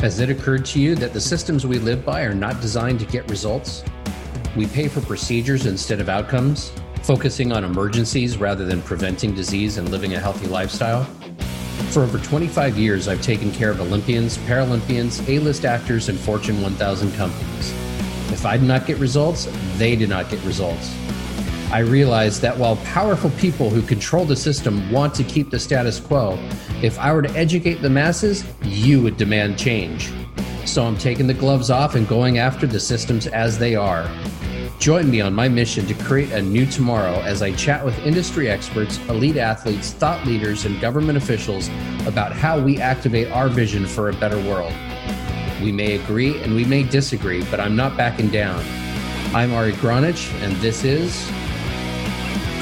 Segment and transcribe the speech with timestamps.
[0.00, 3.04] Has it occurred to you that the systems we live by are not designed to
[3.04, 3.84] get results?
[4.56, 6.72] We pay for procedures instead of outcomes,
[7.02, 11.04] focusing on emergencies rather than preventing disease and living a healthy lifestyle.
[11.90, 16.62] For over 25 years, I've taken care of Olympians, Paralympians, A list actors, and Fortune
[16.62, 17.70] 1000 companies.
[18.32, 20.96] If I did not get results, they did not get results.
[21.72, 26.00] I realized that while powerful people who control the system want to keep the status
[26.00, 26.36] quo,
[26.82, 30.12] if I were to educate the masses, you would demand change.
[30.64, 34.10] So I'm taking the gloves off and going after the systems as they are.
[34.80, 38.50] Join me on my mission to create a new tomorrow as I chat with industry
[38.50, 41.68] experts, elite athletes, thought leaders, and government officials
[42.04, 44.72] about how we activate our vision for a better world.
[45.62, 48.64] We may agree and we may disagree, but I'm not backing down.
[49.32, 51.30] I'm Ari Gronich, and this is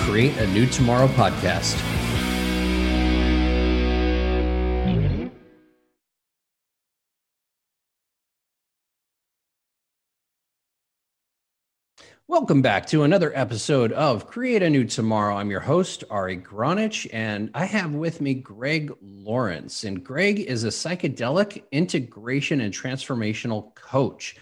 [0.08, 1.76] Create a New Tomorrow podcast.
[12.26, 15.36] Welcome back to another episode of Create a New Tomorrow.
[15.36, 19.84] I'm your host, Ari Gronich, and I have with me Greg Lawrence.
[19.84, 24.36] And Greg is a psychedelic integration and transformational coach.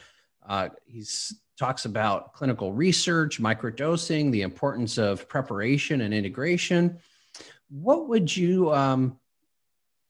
[0.48, 6.98] Uh, he's talks about clinical research, microdosing, the importance of preparation and integration.
[7.68, 9.18] What would you, um,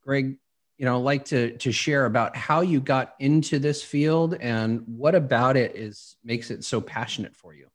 [0.04, 0.38] Greg,
[0.76, 5.14] you know, like to to share about how you got into this field and what
[5.14, 7.68] about it is makes it so passionate for you?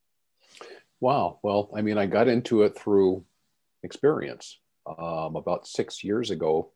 [0.99, 1.39] Wow.
[1.41, 3.25] Well, I mean, I got into it through
[3.83, 4.59] experience.
[4.85, 6.71] Um, about six years ago,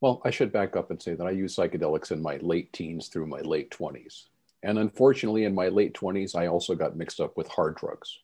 [0.00, 3.08] well, I should back up and say that I used psychedelics in my late teens
[3.08, 4.24] through my late 20s.
[4.62, 8.18] And unfortunately, in my late 20s, I also got mixed up with hard drugs.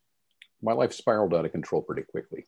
[0.63, 2.47] My life spiraled out of control pretty quickly.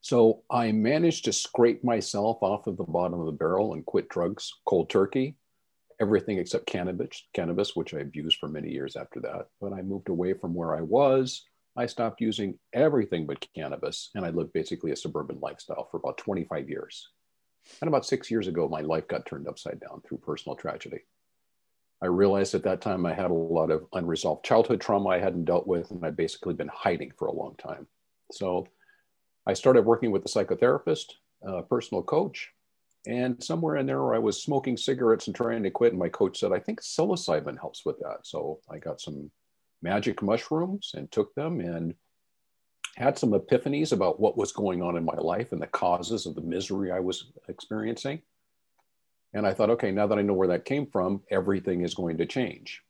[0.00, 4.08] So I managed to scrape myself off of the bottom of the barrel and quit
[4.08, 5.36] drugs cold turkey,
[6.00, 9.46] everything except cannabis, cannabis, which I abused for many years after that.
[9.60, 11.44] But I moved away from where I was.
[11.76, 16.18] I stopped using everything but cannabis, and I lived basically a suburban lifestyle for about
[16.18, 17.08] 25 years.
[17.80, 20.98] And about six years ago, my life got turned upside down through personal tragedy.
[22.02, 25.44] I realized at that time I had a lot of unresolved childhood trauma I hadn't
[25.44, 27.86] dealt with, and I'd basically been hiding for a long time.
[28.32, 28.66] So
[29.46, 32.50] I started working with a psychotherapist, a personal coach,
[33.06, 35.92] and somewhere in there I was smoking cigarettes and trying to quit.
[35.92, 38.18] And my coach said, I think psilocybin helps with that.
[38.22, 39.30] So I got some
[39.80, 41.94] magic mushrooms and took them and
[42.96, 46.34] had some epiphanies about what was going on in my life and the causes of
[46.34, 48.22] the misery I was experiencing.
[49.34, 52.18] And I thought, okay, now that I know where that came from, everything is going
[52.18, 52.82] to change.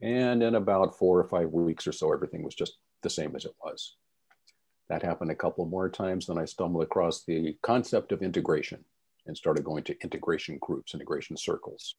[0.00, 3.44] And in about four or five weeks or so, everything was just the same as
[3.44, 3.96] it was.
[4.88, 6.26] That happened a couple more times.
[6.26, 8.84] Then I stumbled across the concept of integration
[9.26, 11.94] and started going to integration groups, integration circles.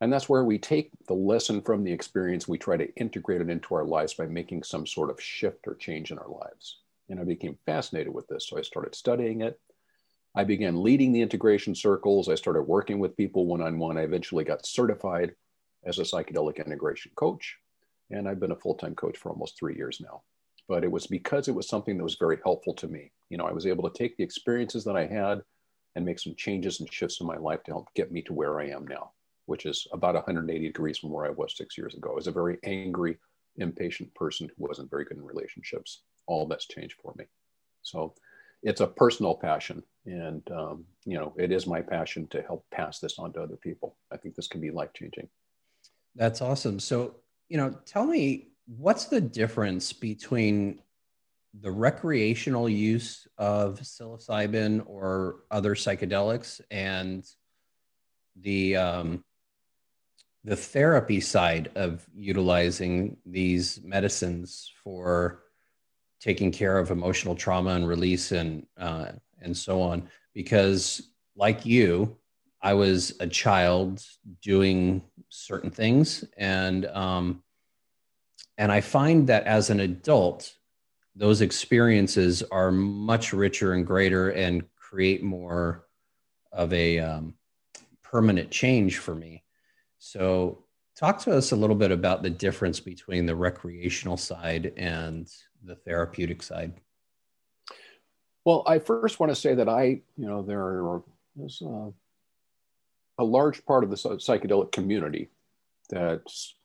[0.00, 3.48] And that's where we take the lesson from the experience, we try to integrate it
[3.48, 6.80] into our lives by making some sort of shift or change in our lives.
[7.08, 8.48] And I became fascinated with this.
[8.48, 9.58] So I started studying it.
[10.34, 12.28] I began leading the integration circles.
[12.28, 13.96] I started working with people one on one.
[13.96, 15.34] I eventually got certified
[15.84, 17.56] as a psychedelic integration coach.
[18.10, 20.22] And I've been a full time coach for almost three years now.
[20.68, 23.12] But it was because it was something that was very helpful to me.
[23.28, 25.42] You know, I was able to take the experiences that I had
[25.94, 28.60] and make some changes and shifts in my life to help get me to where
[28.60, 29.12] I am now,
[29.46, 32.10] which is about 180 degrees from where I was six years ago.
[32.10, 33.18] I was a very angry,
[33.56, 36.00] impatient person who wasn't very good in relationships.
[36.26, 37.26] All that's changed for me.
[37.82, 38.14] So
[38.64, 42.98] it's a personal passion and um, you know it is my passion to help pass
[42.98, 43.96] this on to other people.
[44.12, 45.28] I think this can be life changing
[46.14, 46.78] that's awesome.
[46.80, 47.16] So
[47.48, 50.80] you know tell me what's the difference between
[51.60, 57.24] the recreational use of psilocybin or other psychedelics and
[58.40, 59.24] the um,
[60.44, 65.42] the therapy side of utilizing these medicines for
[66.24, 69.12] taking care of emotional trauma and release and uh,
[69.42, 70.08] and so on.
[70.32, 72.16] Because like you
[72.62, 74.02] i was a child
[74.40, 77.42] doing certain things and um,
[78.56, 80.54] and i find that as an adult
[81.16, 85.86] those experiences are much richer and greater and create more
[86.52, 87.34] of a um,
[88.02, 89.44] permanent change for me.
[89.98, 90.64] So
[90.96, 95.28] talk to us a little bit about the difference between the recreational side and
[95.64, 96.72] the therapeutic side?
[98.44, 101.00] Well, I first want to say that I, you know, there
[101.44, 101.92] is a,
[103.18, 105.30] a large part of the psychedelic community
[105.88, 106.22] that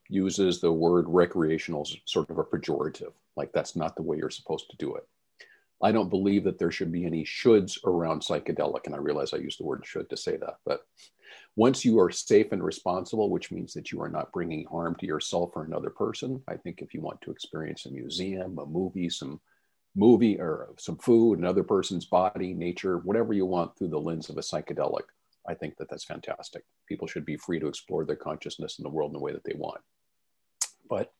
[0.08, 4.30] uses the word recreational as sort of a pejorative, like that's not the way you're
[4.30, 5.06] supposed to do it.
[5.82, 9.38] I don't believe that there should be any shoulds around psychedelic, and I realize I
[9.38, 10.86] use the word should to say that, but
[11.56, 15.06] once you are safe and responsible, which means that you are not bringing harm to
[15.06, 19.08] yourself or another person, I think if you want to experience a museum, a movie,
[19.10, 19.40] some
[19.96, 24.36] movie or some food, another person's body, nature, whatever you want through the lens of
[24.36, 25.04] a psychedelic,
[25.48, 26.64] I think that that's fantastic.
[26.86, 29.44] People should be free to explore their consciousness in the world in the way that
[29.44, 29.80] they want.
[30.88, 31.12] But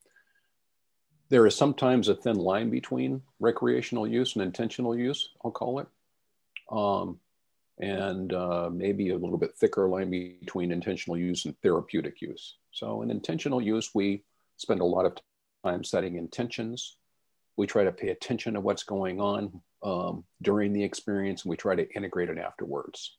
[1.31, 5.87] there is sometimes a thin line between recreational use and intentional use, I'll call it.
[6.69, 7.19] Um,
[7.79, 12.55] and uh, maybe a little bit thicker line between intentional use and therapeutic use.
[12.71, 14.23] So, in intentional use, we
[14.57, 15.15] spend a lot of
[15.63, 16.97] time setting intentions.
[17.55, 21.55] We try to pay attention to what's going on um, during the experience, and we
[21.55, 23.15] try to integrate it afterwards.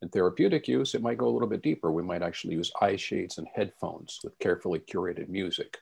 [0.00, 1.92] In therapeutic use, it might go a little bit deeper.
[1.92, 5.78] We might actually use eye shades and headphones with carefully curated music.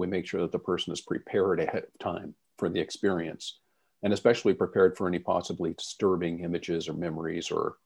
[0.00, 3.60] We make sure that the person is prepared ahead of time for the experience
[4.02, 7.76] and especially prepared for any possibly disturbing images or memories or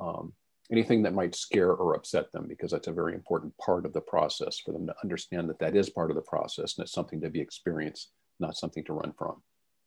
[0.00, 0.32] um,
[0.70, 4.00] anything that might scare or upset them because that's a very important part of the
[4.00, 7.20] process for them to understand that that is part of the process and it's something
[7.20, 8.10] to be experienced
[8.40, 9.42] not something to run from.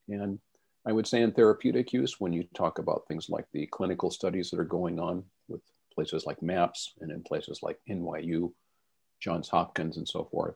[0.07, 0.39] And
[0.85, 4.49] I would say in therapeutic use, when you talk about things like the clinical studies
[4.49, 5.61] that are going on with
[5.93, 8.51] places like MAPS and in places like NYU,
[9.19, 10.55] Johns Hopkins, and so forth,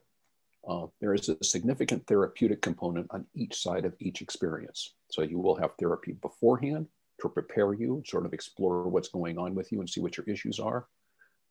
[0.67, 4.93] uh, there is a significant therapeutic component on each side of each experience.
[5.11, 6.87] So you will have therapy beforehand
[7.21, 10.25] to prepare you, sort of explore what's going on with you and see what your
[10.27, 10.87] issues are,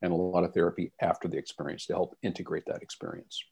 [0.00, 3.43] and a lot of therapy after the experience to help integrate that experience.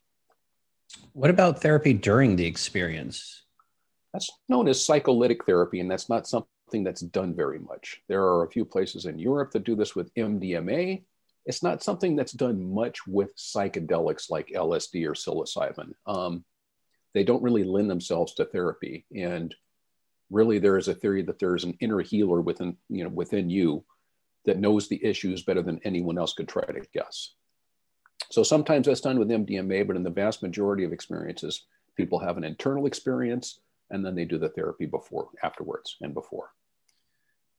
[1.12, 3.42] What about therapy during the experience?
[4.12, 8.00] That's known as psycholytic therapy, and that's not something that's done very much.
[8.08, 11.04] There are a few places in Europe that do this with MDMA.
[11.46, 15.92] It's not something that's done much with psychedelics like LSD or psilocybin.
[16.06, 16.44] Um,
[17.14, 19.54] they don't really lend themselves to therapy, and
[20.30, 23.50] really, there is a theory that there is an inner healer within you know within
[23.50, 23.84] you
[24.46, 27.34] that knows the issues better than anyone else could try to guess.
[28.30, 31.66] So sometimes that's done with MDMA, but in the vast majority of experiences,
[31.96, 33.60] people have an internal experience
[33.90, 36.52] and then they do the therapy before, afterwards, and before.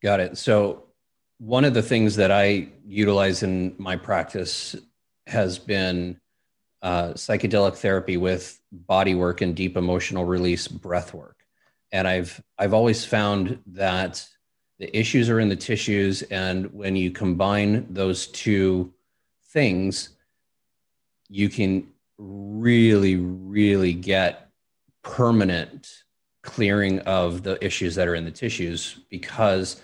[0.02, 0.38] Got it.
[0.38, 0.86] So,
[1.42, 4.76] one of the things that I utilize in my practice
[5.26, 6.22] has been
[6.84, 11.38] uh, psychedelic therapy with body work and deep emotional release breath work.
[11.92, 14.24] And I've I've always found that
[14.78, 18.94] the issues are in the tissues, and when you combine those two
[19.46, 20.10] things,
[21.28, 21.88] you can
[22.20, 24.48] really, really get
[25.02, 26.04] permanent
[26.44, 29.82] clearing of the issues that are in the tissues because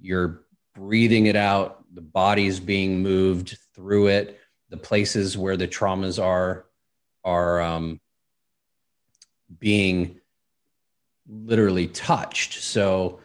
[0.00, 0.45] you're
[0.76, 4.38] breathing it out, the body's being moved through it,
[4.68, 6.66] the places where the traumas are
[7.24, 8.00] are um,
[9.58, 10.20] being
[11.28, 12.62] literally touched.
[12.62, 13.20] So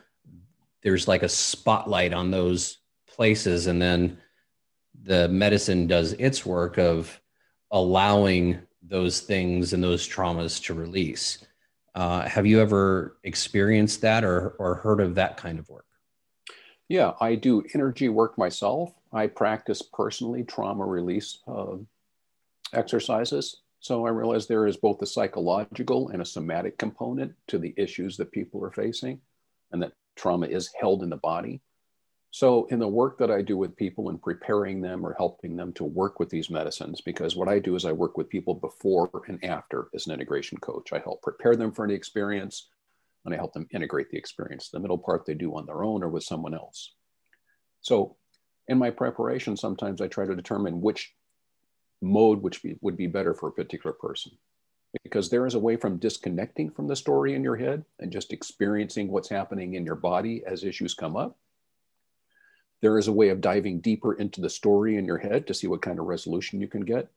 [0.82, 2.78] there's like a spotlight on those
[3.08, 4.18] places, and then
[5.04, 7.20] the medicine does its work of
[7.70, 11.46] allowing those things and those traumas to release.
[11.94, 15.86] Uh, have you ever experienced that or, or heard of that kind of work?
[16.90, 18.94] Yeah, I do energy work myself.
[19.14, 21.78] I practice personally trauma release uh,
[22.74, 23.62] exercises.
[23.80, 28.16] So I realize there is both a psychological and a somatic component to the issues
[28.18, 29.20] that people are facing,
[29.72, 31.62] and that trauma is held in the body.
[32.34, 35.74] So, in the work that I do with people and preparing them or helping them
[35.74, 39.10] to work with these medicines, because what I do is I work with people before
[39.28, 40.94] and after as an integration coach.
[40.94, 42.70] I help prepare them for the experience
[43.26, 44.70] and I help them integrate the experience.
[44.70, 46.94] The middle part they do on their own or with someone else.
[47.82, 48.18] So,
[48.68, 51.14] in my preparation, sometimes I try to determine which
[52.02, 54.32] mode which be, would be better for a particular person.
[55.04, 58.34] Because there is a way from disconnecting from the story in your head and just
[58.34, 61.38] experiencing what's happening in your body as issues come up
[62.82, 65.68] there is a way of diving deeper into the story in your head to see
[65.68, 67.08] what kind of resolution you can get.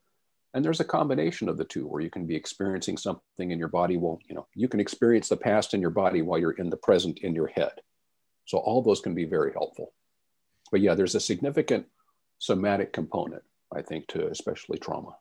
[0.55, 3.69] And there's a combination of the two where you can be experiencing something in your
[3.69, 3.97] body.
[3.97, 6.77] Well, you know, you can experience the past in your body while you're in the
[6.77, 7.73] present in your head.
[8.47, 9.93] So all those can be very helpful.
[10.71, 11.87] But yeah, there's a significant
[12.39, 13.43] somatic component,
[13.75, 15.17] I think, to especially trauma.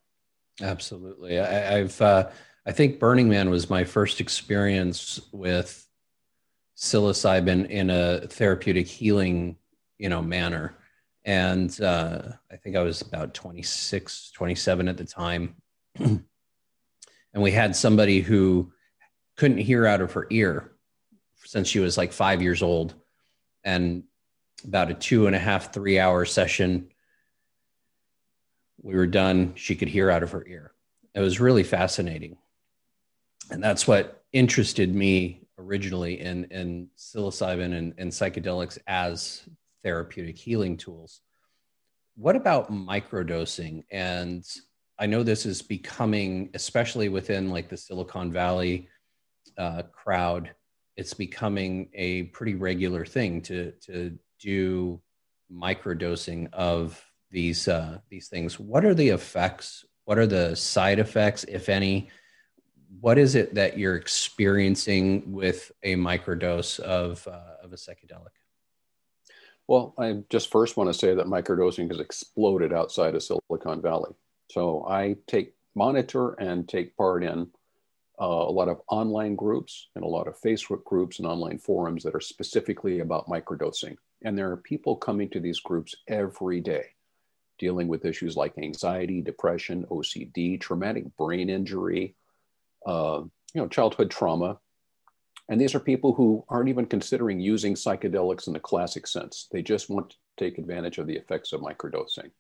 [0.62, 1.40] Absolutely.
[1.40, 2.30] I, have uh,
[2.66, 5.88] I think Burning Man was my first experience with
[6.78, 9.58] psilocybin in a therapeutic healing
[10.00, 10.76] you know manner
[11.26, 15.56] and uh, i think i was about 26 27 at the time.
[17.34, 18.72] And we had somebody who
[19.36, 20.72] couldn't hear out of her ear
[21.44, 22.94] since she was like five years old.
[23.64, 24.04] And
[24.64, 26.90] about a two and a half three hour session
[28.82, 29.54] we were done.
[29.56, 30.74] She could hear out of her ear.
[31.16, 32.38] It was really fascinating.
[33.50, 39.48] And that's what interested me originally in in psilocybin and, and psychedelics as
[39.84, 41.22] therapeutic healing tools.
[42.16, 43.84] what about microdosing?
[43.92, 44.46] And
[45.00, 48.88] I know this is becoming, especially within like the Silicon Valley
[49.58, 50.52] uh, crowd,
[50.96, 55.02] it's becoming a pretty regular thing to to do
[55.52, 58.60] microdosing of these uh, these things.
[58.60, 59.86] What are the effects?
[60.06, 62.10] What are the side effects, if any?
[63.00, 68.36] What is it that you're experiencing with a microdose of uh, of a psychedelic?
[69.68, 74.12] Well, I just first want to say that microdosing has exploded outside of Silicon Valley.
[74.52, 77.48] So I take monitor and take part in
[78.22, 82.04] uh, a lot of online groups and a lot of Facebook groups and online forums
[82.04, 83.96] that are specifically about microdosing.
[84.24, 86.86] And there are people coming to these groups every day
[87.60, 92.16] dealing with issues like anxiety, depression, OCD, traumatic brain injury,
[92.86, 93.22] uh,
[93.54, 94.58] you know, childhood trauma.
[95.50, 99.48] And these are people who aren't even considering using psychedelics in the classic sense.
[99.52, 102.32] They just want to take advantage of the effects of microdosing.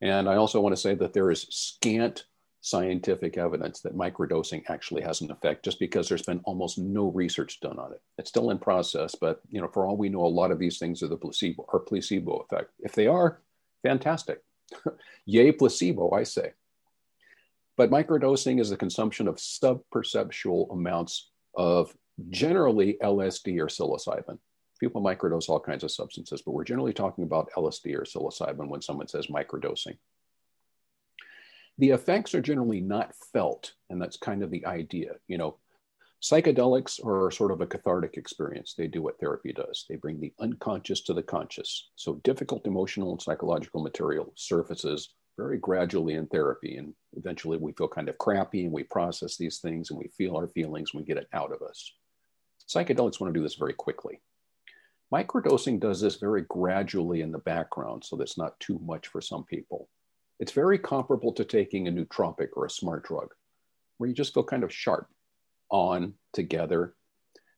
[0.00, 2.24] And I also want to say that there is scant
[2.60, 7.60] scientific evidence that microdosing actually has an effect just because there's been almost no research
[7.60, 8.00] done on it.
[8.18, 10.78] It's still in process, but you know, for all we know, a lot of these
[10.78, 12.70] things are the placebo or placebo effect.
[12.80, 13.40] If they are,
[13.82, 14.42] fantastic.
[15.26, 16.52] Yay, placebo, I say.
[17.76, 21.94] But microdosing is the consumption of subperceptual amounts of
[22.30, 24.38] generally LSD or psilocybin.
[24.80, 28.80] People microdose all kinds of substances, but we're generally talking about LSD or psilocybin when
[28.80, 29.98] someone says microdosing.
[31.78, 35.14] The effects are generally not felt, and that's kind of the idea.
[35.26, 35.56] You know,
[36.22, 38.74] psychedelics are sort of a cathartic experience.
[38.74, 39.84] They do what therapy does.
[39.88, 41.90] They bring the unconscious to the conscious.
[41.96, 46.76] So difficult emotional and psychological material surfaces very gradually in therapy.
[46.76, 50.36] And eventually we feel kind of crappy and we process these things and we feel
[50.36, 51.92] our feelings and we get it out of us.
[52.68, 54.20] Psychedelics want to do this very quickly.
[55.14, 59.44] Microdosing does this very gradually in the background, so that's not too much for some
[59.44, 59.88] people.
[60.38, 63.32] It's very comparable to taking a nootropic or a smart drug,
[63.96, 65.08] where you just feel kind of sharp,
[65.70, 66.94] on, together.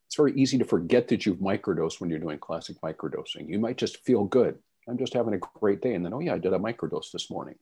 [0.06, 3.48] It's very easy to forget that you've microdosed when you're doing classic microdosing.
[3.48, 4.56] You might just feel good.
[4.88, 5.94] I'm just having a great day.
[5.94, 7.56] And then, oh, yeah, I did a microdose this morning.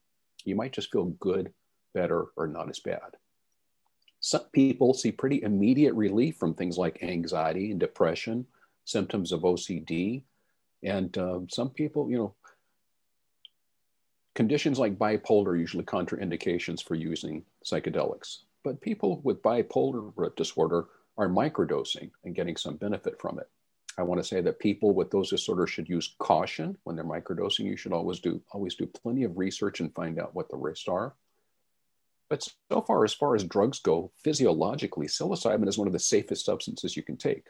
[0.49, 1.53] You might just feel good,
[1.95, 3.17] better, or not as bad.
[4.21, 8.47] Some people see pretty immediate relief from things like anxiety and depression,
[8.85, 10.23] symptoms of OCD.
[10.83, 12.35] And uh, some people, you know,
[14.39, 20.85] Conditions like bipolar are usually contraindications for using psychedelics, but people with bipolar disorder
[21.17, 23.49] are microdosing and getting some benefit from it.
[23.99, 27.65] I want to say that people with those disorders should use caution when they're microdosing.
[27.67, 30.87] You should always do always do plenty of research and find out what the risks
[30.87, 31.15] are.
[32.31, 36.45] But so far, as far as drugs go, physiologically, psilocybin is one of the safest
[36.45, 37.47] substances you can take.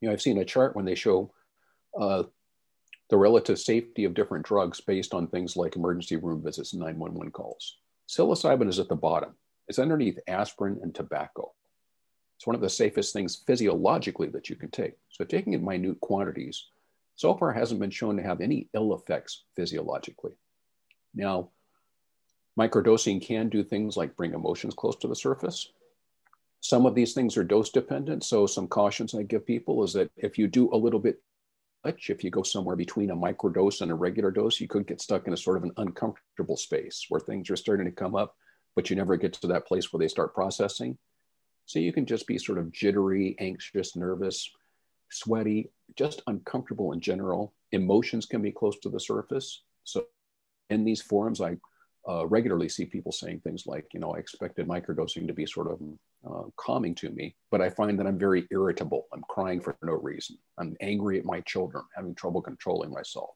[0.00, 1.32] You know, I've seen a chart when they show
[1.98, 2.24] uh,
[3.10, 7.32] the relative safety of different drugs based on things like emergency room visits and 911
[7.32, 7.78] calls.
[8.08, 9.34] Psilocybin is at the bottom.
[9.66, 11.52] It's underneath aspirin and tobacco.
[12.38, 14.94] It's one of the safest things physiologically that you can take.
[15.10, 16.68] So taking in minute quantities
[17.16, 20.32] so far hasn't been shown to have any ill effects physiologically.
[21.14, 21.50] Now,
[22.58, 25.72] microdosing can do things like bring emotions close to the surface.
[26.60, 28.24] Some of these things are dose dependent.
[28.24, 31.20] So some cautions I give people is that if you do a little bit
[31.84, 32.10] much.
[32.10, 35.26] If you go somewhere between a microdose and a regular dose, you could get stuck
[35.26, 38.36] in a sort of an uncomfortable space where things are starting to come up,
[38.74, 40.98] but you never get to that place where they start processing.
[41.68, 44.50] So you can just be sort of jittery, anxious, nervous,
[45.10, 47.52] sweaty, just uncomfortable in general.
[47.72, 49.64] Emotions can be close to the surface.
[49.84, 50.06] So
[50.70, 51.58] in these forums, I
[52.08, 55.70] uh, regularly see people saying things like, you know, I expected microdosing to be sort
[55.70, 55.80] of
[56.26, 59.06] uh, calming to me, but I find that I'm very irritable.
[59.12, 60.38] I'm crying for no reason.
[60.56, 63.28] I'm angry at my children, having trouble controlling myself.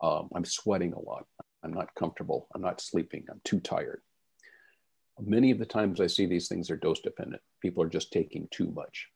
[0.00, 1.26] Um, I'm sweating a lot.
[1.64, 2.46] I'm not comfortable.
[2.54, 3.24] I'm not sleeping.
[3.28, 4.02] I'm too tired.
[5.20, 7.42] Many of the times I see these things are dose dependent.
[7.62, 9.08] People are just taking too much.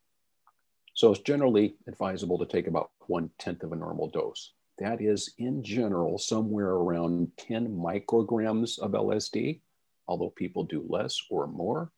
[0.95, 4.53] So it's generally advisable to take about one tenth of a normal dose.
[4.79, 9.61] That is, in general, somewhere around 10 micrograms of LSD,
[10.07, 11.91] although people do less or more.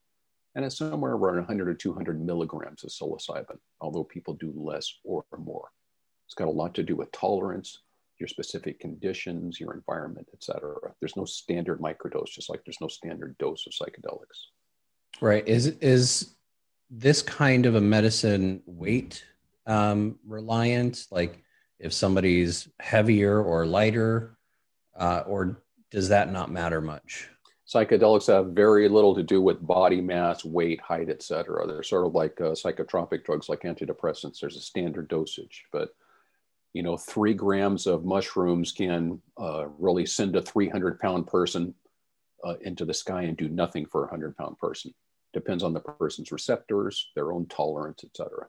[0.55, 5.25] And it's somewhere around 100 or 200 milligrams of psilocybin, although people do less or
[5.39, 5.69] more.
[6.27, 7.83] It's got a lot to do with tolerance,
[8.21, 10.77] your specific conditions, your environment, et cetera.
[11.01, 14.49] There's no standard microdose, just like there's no standard dose of psychedelics.
[15.21, 15.47] Right.
[15.49, 16.35] Is is
[16.91, 19.25] this kind of a medicine weight
[19.67, 21.07] um, reliant?
[21.11, 21.43] Like,
[21.79, 24.37] if somebody's heavier or lighter,
[24.99, 27.29] uh, or does that not matter much?
[27.67, 31.67] Psychedelics have very little to do with body mass, weight, height, etc.
[31.67, 34.41] They're sort of like uh, psychotropic drugs, like antidepressants.
[34.41, 35.95] There's a standard dosage, but
[36.73, 41.75] you know, three grams of mushrooms can uh, really send a 300 pound person
[42.45, 44.95] uh, into the sky and do nothing for a 100 pound person.
[45.33, 48.47] Depends on the person's receptors, their own tolerance, etc.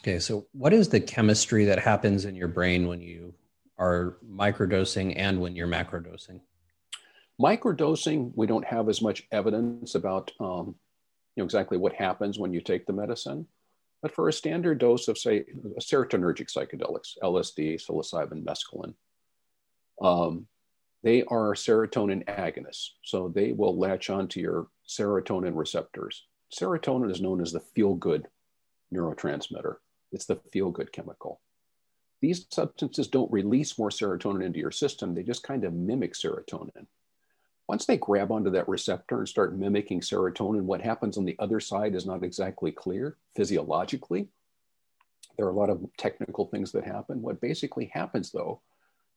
[0.00, 3.34] Okay, so what is the chemistry that happens in your brain when you
[3.78, 6.40] are microdosing and when you're macrodosing?
[7.40, 10.74] Microdosing, we don't have as much evidence about um,
[11.34, 13.46] you know, exactly what happens when you take the medicine.
[14.02, 15.44] But for a standard dose of, say,
[15.80, 18.94] serotonergic psychedelics, LSD, psilocybin, mescaline,
[20.00, 20.46] um,
[21.02, 22.90] they are serotonin agonists.
[23.02, 26.26] So they will latch onto your serotonin receptors.
[26.52, 28.28] Serotonin is known as the feel good
[28.94, 29.76] neurotransmitter,
[30.12, 31.40] it's the feel good chemical.
[32.22, 36.86] These substances don't release more serotonin into your system, they just kind of mimic serotonin.
[37.68, 41.58] Once they grab onto that receptor and start mimicking serotonin, what happens on the other
[41.58, 44.28] side is not exactly clear physiologically.
[45.36, 47.20] There are a lot of technical things that happen.
[47.20, 48.60] What basically happens, though,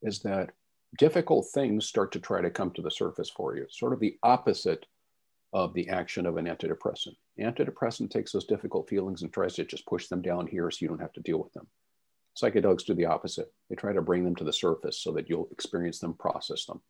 [0.02, 0.50] is that
[0.98, 4.18] difficult things start to try to come to the surface for you, sort of the
[4.22, 4.86] opposite
[5.52, 7.16] of the action of an antidepressant.
[7.38, 10.88] Antidepressant takes those difficult feelings and tries to just push them down here so you
[10.88, 11.66] don't have to deal with them.
[12.40, 13.52] Psychedelics do the opposite.
[13.68, 16.80] They try to bring them to the surface so that you'll experience them, process them.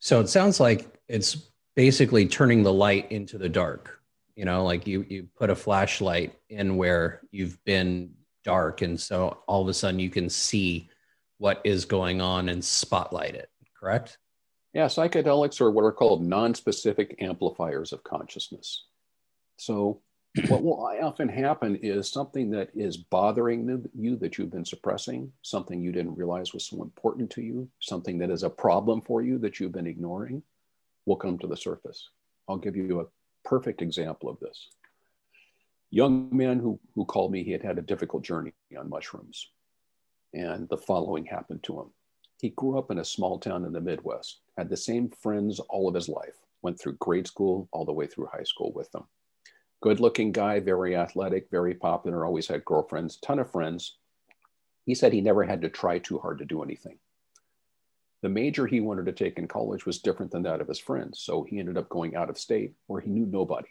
[0.00, 4.00] So it sounds like it's basically turning the light into the dark.
[4.36, 9.38] You know, like you you put a flashlight in where you've been dark, and so
[9.48, 10.90] all of a sudden you can see
[11.38, 13.50] what is going on and spotlight it.
[13.78, 14.18] Correct?
[14.74, 18.84] Yeah, psychedelics are what are called non-specific amplifiers of consciousness.
[19.56, 20.02] So
[20.48, 25.80] what will often happen is something that is bothering you that you've been suppressing, something
[25.80, 29.38] you didn't realize was so important to you, something that is a problem for you
[29.38, 30.42] that you've been ignoring,
[31.06, 32.10] will come to the surface.
[32.48, 33.06] I'll give you a
[33.44, 34.68] perfect example of this.
[35.90, 39.50] Young man who, who called me, he had had a difficult journey on mushrooms.
[40.34, 41.86] And the following happened to him.
[42.40, 45.88] He grew up in a small town in the Midwest, had the same friends all
[45.88, 49.04] of his life, went through grade school all the way through high school with them
[49.80, 53.96] good looking guy, very athletic, very popular, always had girlfriends, ton of friends.
[54.84, 56.98] He said he never had to try too hard to do anything.
[58.22, 61.20] The major he wanted to take in college was different than that of his friends,
[61.20, 63.68] so he ended up going out of state where he knew nobody.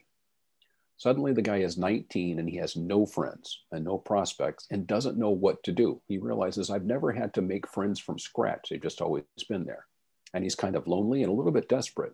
[0.96, 5.17] Suddenly, the guy is 19 and he has no friends and no prospects and doesn't
[5.17, 6.02] know what to do.
[6.08, 8.70] He realizes, I've never had to make friends from scratch.
[8.70, 9.86] They've just always been there.
[10.34, 12.13] And he's kind of lonely and a little bit desperate.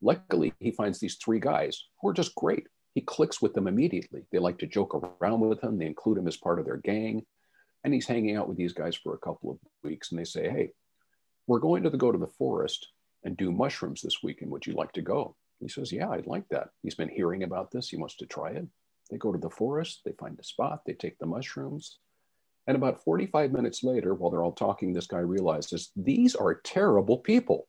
[0.00, 4.24] Luckily, he finds these three guys who are just great he clicks with them immediately.
[4.30, 7.24] They like to joke around with him, they include him as part of their gang.
[7.84, 10.48] And he's hanging out with these guys for a couple of weeks and they say,
[10.48, 10.70] Hey,
[11.46, 12.88] we're going to the, go to the forest
[13.24, 14.52] and do mushrooms this weekend.
[14.52, 15.36] Would you like to go?
[15.60, 16.68] He says, Yeah, I'd like that.
[16.82, 17.88] He's been hearing about this.
[17.88, 18.66] He wants to try it.
[19.10, 21.98] They go to the forest, they find a spot, they take the mushrooms.
[22.66, 27.18] And about 45 minutes later, while they're all talking, this guy realizes these are terrible
[27.18, 27.68] people.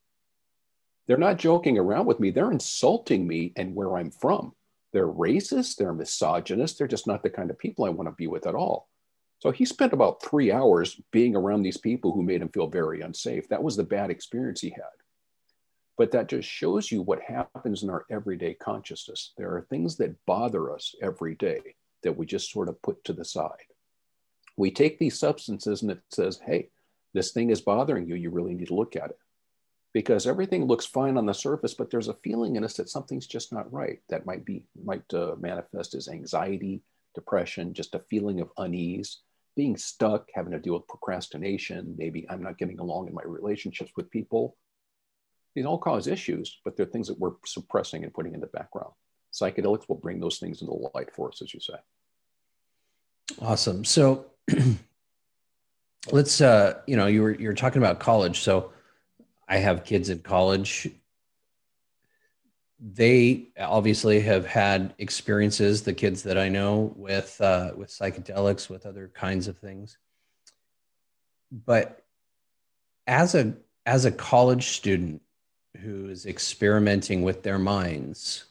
[1.08, 4.54] They're not joking around with me, they're insulting me and where I'm from.
[4.94, 8.28] They're racist, they're misogynist, they're just not the kind of people I want to be
[8.28, 8.88] with at all.
[9.40, 13.02] So he spent about three hours being around these people who made him feel very
[13.02, 13.50] unsafe.
[13.50, 14.84] That was the bad experience he had.
[15.98, 19.34] But that just shows you what happens in our everyday consciousness.
[19.38, 21.60] There are things that bother us every day
[22.04, 23.50] that we just sort of put to the side.
[24.58, 26.70] We take these substances and it says, hey,
[27.14, 28.16] this thing is bothering you.
[28.16, 29.18] You really need to look at it
[29.94, 33.28] because everything looks fine on the surface, but there's a feeling in us that something's
[33.28, 34.00] just not right.
[34.10, 36.82] That might be might uh, manifest as anxiety,
[37.14, 39.20] depression, just a feeling of unease,
[39.56, 41.96] being stuck, having to deal with procrastination.
[41.98, 44.58] Maybe I'm not getting along in my relationships with people.
[45.54, 48.94] These all cause issues, but they're things that we're suppressing and putting in the background.
[49.32, 51.76] Psychedelics will bring those things into light for us, as you say.
[53.40, 53.86] Awesome.
[53.86, 54.26] So
[56.12, 58.40] let's uh, you know, you were you're talking about college.
[58.40, 58.73] So
[59.54, 60.90] I have kids in college.
[62.80, 65.84] They obviously have had experiences.
[65.84, 70.00] The kids that I know with uh, with psychedelics, with other kinds of things.
[71.52, 72.04] But
[73.06, 73.54] as a
[73.86, 75.22] as a college student
[75.78, 78.46] who is experimenting with their minds,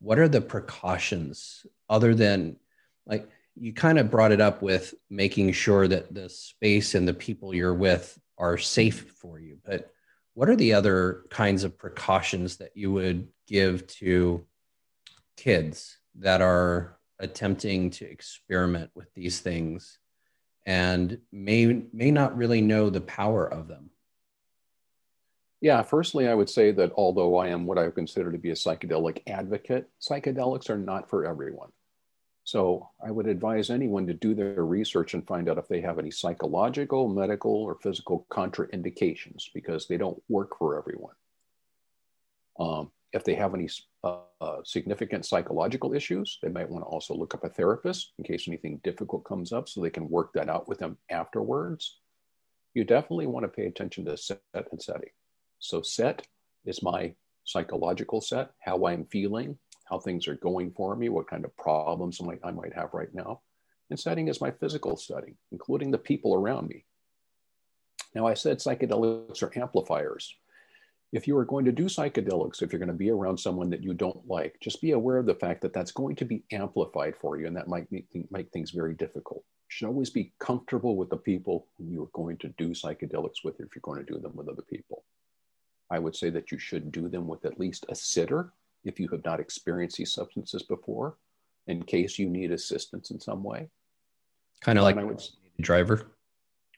[0.00, 2.56] what are the precautions other than
[3.06, 7.14] like you kind of brought it up with making sure that the space and the
[7.14, 9.92] people you're with are safe for you, but
[10.34, 14.44] what are the other kinds of precautions that you would give to
[15.36, 19.98] kids that are attempting to experiment with these things
[20.66, 23.90] and may may not really know the power of them?
[25.60, 28.54] Yeah, firstly, I would say that although I am what I consider to be a
[28.54, 31.70] psychedelic advocate, psychedelics are not for everyone.
[32.50, 36.00] So I would advise anyone to do their research and find out if they have
[36.00, 41.14] any psychological, medical, or physical contraindications because they don't work for everyone.
[42.58, 43.68] Um, if they have any
[44.02, 48.48] uh, significant psychological issues, they might want to also look up a therapist in case
[48.48, 52.00] anything difficult comes up so they can work that out with them afterwards.
[52.74, 55.10] You definitely want to pay attention to set and setting.
[55.60, 56.26] So, set
[56.64, 59.56] is my psychological set, how I'm feeling,
[59.90, 62.94] how things are going for me, what kind of problems I might, I might have
[62.94, 63.40] right now.
[63.90, 66.84] And setting is my physical setting, including the people around me.
[68.14, 70.34] Now, I said psychedelics are amplifiers
[71.12, 73.82] if you are going to do psychedelics, if you're going to be around someone that
[73.82, 77.16] you don't like, just be aware of the fact that that's going to be amplified
[77.16, 79.42] for you, and that might make, make things very difficult.
[79.68, 83.58] You should always be comfortable with the people you are going to do psychedelics with
[83.60, 85.04] if you're going to do them with other people.
[85.90, 88.52] I would say that you should do them with at least a sitter
[88.84, 91.16] if you have not experienced these substances before,
[91.66, 93.68] in case you need assistance in some way.
[94.60, 95.16] Kind of like a
[95.62, 96.06] driver.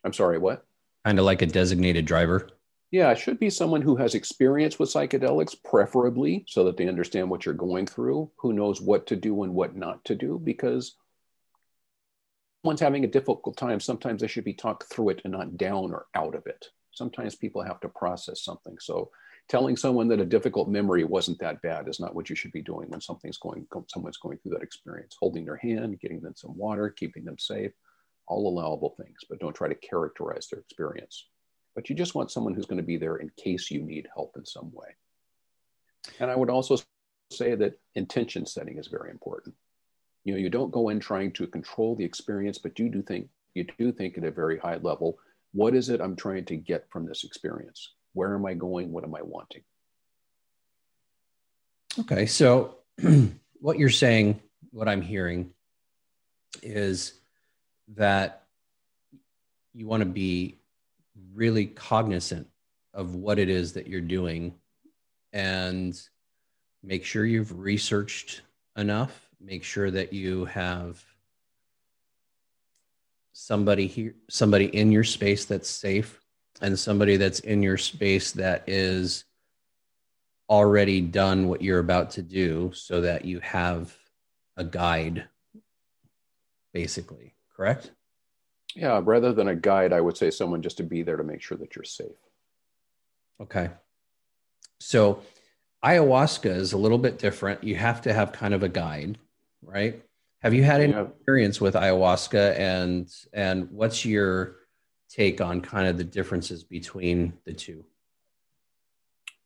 [0.04, 0.64] I'm sorry, what?
[1.04, 2.48] Kind of like a designated driver.
[2.90, 7.30] Yeah, it should be someone who has experience with psychedelics, preferably, so that they understand
[7.30, 10.96] what you're going through, who knows what to do and what not to do, because
[12.62, 15.92] someone's having a difficult time, sometimes they should be talked through it and not down
[15.92, 16.66] or out of it.
[16.92, 18.76] Sometimes people have to process something.
[18.78, 19.10] So
[19.48, 22.62] telling someone that a difficult memory wasn't that bad is not what you should be
[22.62, 25.16] doing when something's going someone's going through that experience.
[25.18, 27.72] Holding their hand, getting them some water, keeping them safe,
[28.26, 31.26] all allowable things, but don't try to characterize their experience
[31.74, 34.36] but you just want someone who's going to be there in case you need help
[34.36, 34.88] in some way.
[36.20, 36.76] And I would also
[37.30, 39.54] say that intention setting is very important.
[40.24, 43.28] You know, you don't go in trying to control the experience, but you do think
[43.54, 45.18] you do think at a very high level,
[45.52, 47.92] what is it I'm trying to get from this experience?
[48.12, 48.92] Where am I going?
[48.92, 49.62] What am I wanting?
[52.00, 52.78] Okay, so
[53.60, 55.50] what you're saying, what I'm hearing
[56.62, 57.14] is
[57.88, 58.44] that
[59.74, 60.58] you want to be
[61.34, 62.48] really cognizant
[62.94, 64.54] of what it is that you're doing
[65.32, 66.00] and
[66.82, 68.42] make sure you've researched
[68.76, 71.02] enough make sure that you have
[73.32, 76.21] somebody here somebody in your space that's safe
[76.60, 79.24] and somebody that's in your space that is
[80.48, 83.96] already done what you're about to do so that you have
[84.56, 85.24] a guide
[86.72, 87.90] basically correct
[88.74, 91.42] yeah, rather than a guide, I would say someone just to be there to make
[91.42, 92.08] sure that you're safe.
[93.40, 93.70] Okay.
[94.80, 95.22] So
[95.84, 97.62] ayahuasca is a little bit different.
[97.64, 99.18] You have to have kind of a guide,
[99.62, 100.02] right?
[100.40, 101.02] Have you had any yeah.
[101.02, 104.56] experience with ayahuasca and and what's your
[105.12, 107.84] take on kind of the differences between the two?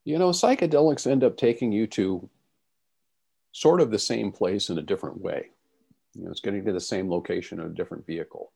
[0.03, 2.29] You know, psychedelics end up taking you to
[3.51, 5.49] sort of the same place in a different way.
[6.15, 8.51] You know, it's getting to the same location in a different vehicle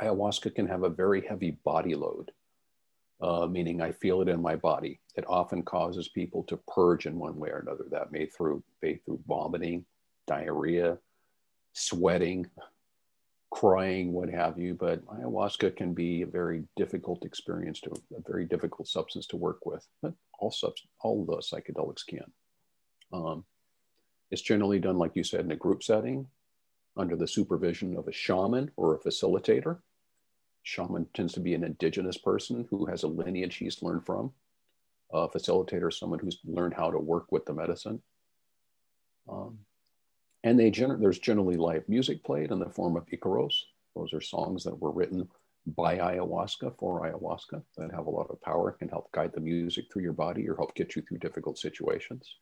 [0.00, 2.30] ayahuasca can have a very heavy body load,
[3.20, 5.00] uh, meaning I feel it in my body.
[5.16, 7.84] It often causes people to purge in one way or another.
[7.90, 9.84] That may through may through vomiting,
[10.26, 10.98] diarrhea,
[11.72, 12.46] sweating,
[13.52, 14.74] crying, what have you.
[14.74, 19.64] But ayahuasca can be a very difficult experience to a very difficult substance to work
[19.64, 19.86] with.
[20.02, 22.32] But all subs, all the psychedelics can.
[23.12, 23.44] Um,
[24.30, 26.26] it's generally done, like you said, in a group setting
[26.96, 29.78] under the supervision of a shaman or a facilitator
[30.62, 34.32] shaman tends to be an indigenous person who has a lineage he's learned from.
[35.12, 38.00] A facilitator is someone who's learned how to work with the medicine.
[39.28, 39.58] Um,
[40.44, 43.54] and they gener- there's generally live music played in the form of Icaros.
[43.94, 45.28] Those are songs that were written
[45.66, 49.84] by ayahuasca for ayahuasca that have a lot of power, can help guide the music
[49.92, 52.36] through your body or help get you through difficult situations.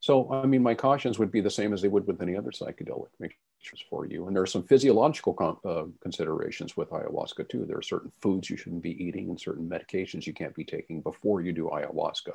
[0.00, 2.50] So, I mean, my cautions would be the same as they would with any other
[2.50, 3.08] psychedelic.
[3.18, 3.36] Make
[3.88, 4.26] for you.
[4.26, 7.64] And there are some physiological uh, considerations with ayahuasca too.
[7.66, 11.00] There are certain foods you shouldn't be eating and certain medications you can't be taking
[11.02, 12.32] before you do ayahuasca.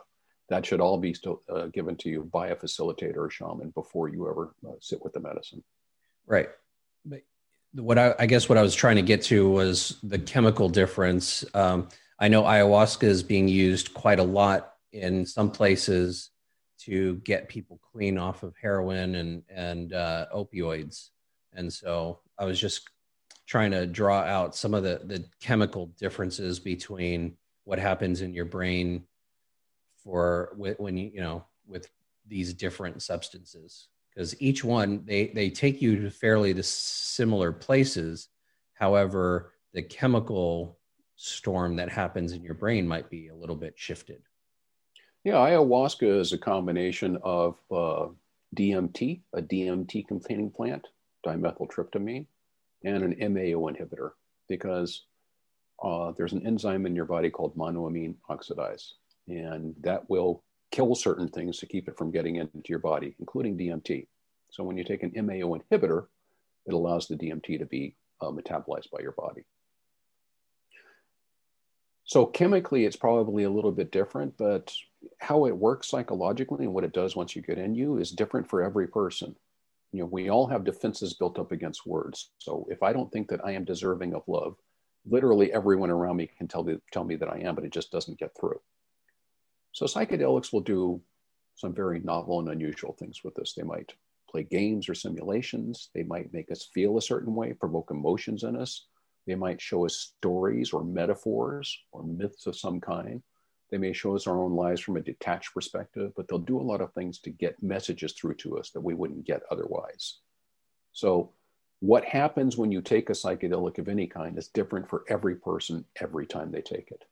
[0.50, 4.10] That should all be still uh, given to you by a facilitator or shaman before
[4.10, 5.64] you ever uh, sit with the medicine.
[6.28, 6.50] Right.
[7.04, 7.22] But
[7.74, 11.44] what I, I, guess what I was trying to get to was the chemical difference.
[11.54, 16.30] Um, I know ayahuasca is being used quite a lot in some places
[16.80, 21.10] to get people clean off of heroin and and uh, opioids.
[21.54, 22.90] And so I was just
[23.48, 28.46] trying to draw out some of the, the chemical differences between what happens in your
[28.46, 29.04] brain
[30.06, 31.90] for when you, you know, with
[32.28, 33.88] these different substances.
[34.14, 38.30] Because each one, they, they take you to fairly to similar places.
[38.74, 40.78] However, the chemical
[41.18, 44.22] storm that happens in your brain might be a little bit shifted.
[45.26, 48.08] Yeah, ayahuasca is a combination of uh,
[48.56, 50.88] DMT, a DMT containing plant,
[51.26, 52.28] dimethyltryptamine,
[52.84, 54.12] and an MAO inhibitor
[54.48, 55.06] because
[55.84, 58.94] uh, there's an enzyme in your body called monoamine oxidase,
[59.28, 63.58] and that will kill certain things to keep it from getting into your body, including
[63.58, 64.08] DMT.
[64.52, 66.08] So when you take an MAO inhibitor,
[66.66, 69.44] it allows the DMT to be uh, metabolized by your body.
[72.06, 74.72] So chemically, it's probably a little bit different, but
[75.20, 78.48] how it works psychologically and what it does once you get in you is different
[78.48, 79.36] for every person.
[79.92, 82.30] You know, we all have defenses built up against words.
[82.38, 84.56] So if I don't think that I am deserving of love,
[85.08, 87.92] literally everyone around me can tell me, tell me that I am, but it just
[87.92, 88.60] doesn't get through.
[89.76, 91.02] So psychedelics will do
[91.56, 93.54] some very novel and unusual things with this.
[93.54, 93.94] They might
[94.32, 95.90] play games or simulations.
[95.94, 98.86] They might make us feel a certain way, provoke emotions in us.
[99.28, 103.22] They might show us stories or metaphors or myths of some kind.
[103.70, 106.64] They may show us our own lives from a detached perspective, but they'll do a
[106.64, 110.20] lot of things to get messages through to us that we wouldn't get otherwise.
[110.94, 111.34] So,
[111.82, 115.84] what happens when you take a psychedelic of any kind is different for every person
[116.00, 117.04] every time they take it.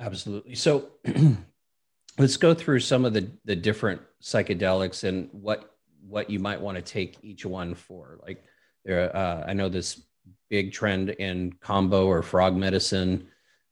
[0.00, 0.54] Absolutely.
[0.54, 0.88] So,
[2.18, 5.66] let's go through some of the, the different psychedelics and what
[6.08, 8.18] what you might want to take each one for.
[8.22, 8.42] Like,
[8.84, 10.00] there, uh, I know this
[10.48, 13.28] big trend in kambo or frog medicine.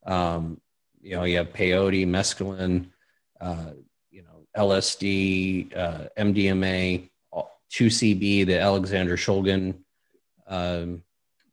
[0.06, 0.60] Um,
[1.00, 2.90] you know, you have peyote, mescaline,
[3.40, 3.72] uh,
[4.10, 7.08] you know, LSD, uh, MDMA,
[7.72, 9.74] 2CB, the Alexander Shulgin
[10.46, 11.02] um,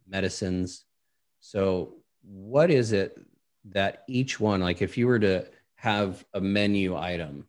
[0.07, 0.83] medicines.
[1.39, 3.17] So, what is it
[3.71, 7.47] that each one, like if you were to have a menu item,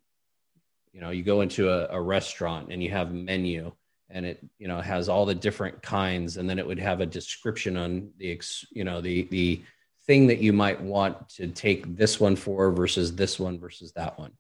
[0.93, 3.73] you know, you go into a, a restaurant and you have a menu,
[4.11, 7.07] and it you know has all the different kinds and then it would have a
[7.07, 9.63] description on the ex, you know the the
[10.07, 14.17] thing that you might want to take this one for versus this one versus that
[14.19, 14.31] one.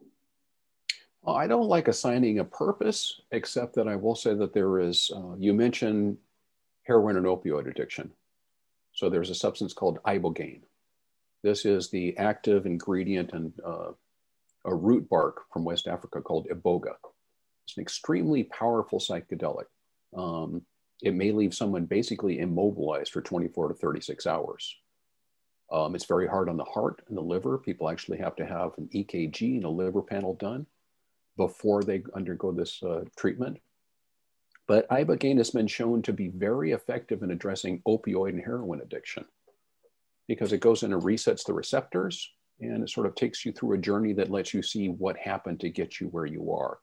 [1.22, 5.10] Well, i don't like assigning a purpose except that i will say that there is
[5.14, 6.18] uh, you mentioned
[6.84, 8.12] heroin and opioid addiction.
[8.92, 10.62] So there's a substance called ibogaine
[11.46, 13.92] this is the active ingredient in uh,
[14.64, 16.94] a root bark from west africa called iboga
[17.66, 19.64] it's an extremely powerful psychedelic.
[20.16, 20.62] Um,
[21.02, 24.76] it may leave someone basically immobilized for 24 to 36 hours.
[25.70, 27.58] Um, it's very hard on the heart and the liver.
[27.58, 30.66] People actually have to have an EKG and a liver panel done
[31.36, 33.58] before they undergo this uh, treatment.
[34.68, 39.24] But ibogaine has been shown to be very effective in addressing opioid and heroin addiction
[40.28, 43.74] because it goes in and resets the receptors and it sort of takes you through
[43.74, 46.78] a journey that lets you see what happened to get you where you are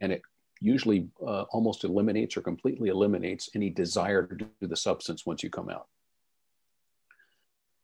[0.00, 0.22] and it
[0.60, 5.50] usually uh, almost eliminates or completely eliminates any desire to do the substance once you
[5.50, 5.86] come out.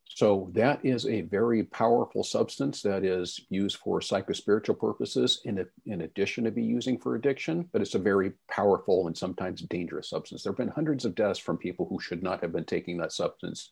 [0.08, 5.64] So that is a very powerful substance that is used for psychospiritual purposes in, a,
[5.84, 10.08] in addition to be using for addiction, but it's a very powerful and sometimes dangerous
[10.08, 10.42] substance.
[10.42, 13.12] There have been hundreds of deaths from people who should not have been taking that
[13.12, 13.70] substance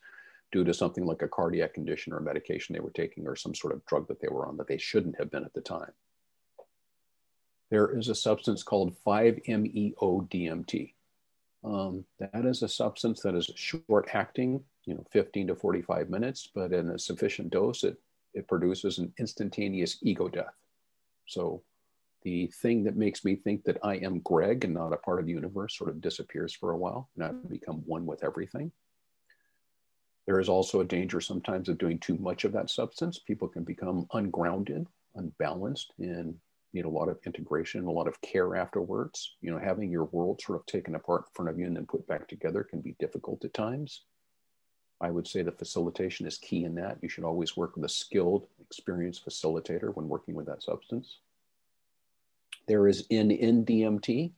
[0.51, 3.55] due to something like a cardiac condition or a medication they were taking or some
[3.55, 5.91] sort of drug that they were on that they shouldn't have been at the time
[7.71, 10.93] there is a substance called 5-MeO-DMT.
[11.63, 16.47] Um, that is a substance that is short acting, you know, 15 to 45 minutes,
[16.53, 17.99] but in a sufficient dose, it,
[18.35, 20.53] it produces an instantaneous ego death.
[21.25, 21.63] So
[22.21, 25.25] the thing that makes me think that I am Greg and not a part of
[25.25, 28.71] the universe sort of disappears for a while and I become one with everything.
[30.25, 33.19] There is also a danger sometimes of doing too much of that substance.
[33.19, 36.35] People can become ungrounded, unbalanced, and
[36.73, 39.35] need a lot of integration, a lot of care afterwards.
[39.41, 41.85] You know, having your world sort of taken apart in front of you and then
[41.85, 44.01] put back together can be difficult at times.
[45.01, 46.97] I would say the facilitation is key in that.
[47.01, 51.19] You should always work with a skilled, experienced facilitator when working with that substance.
[52.67, 54.31] There is N-N-DMT.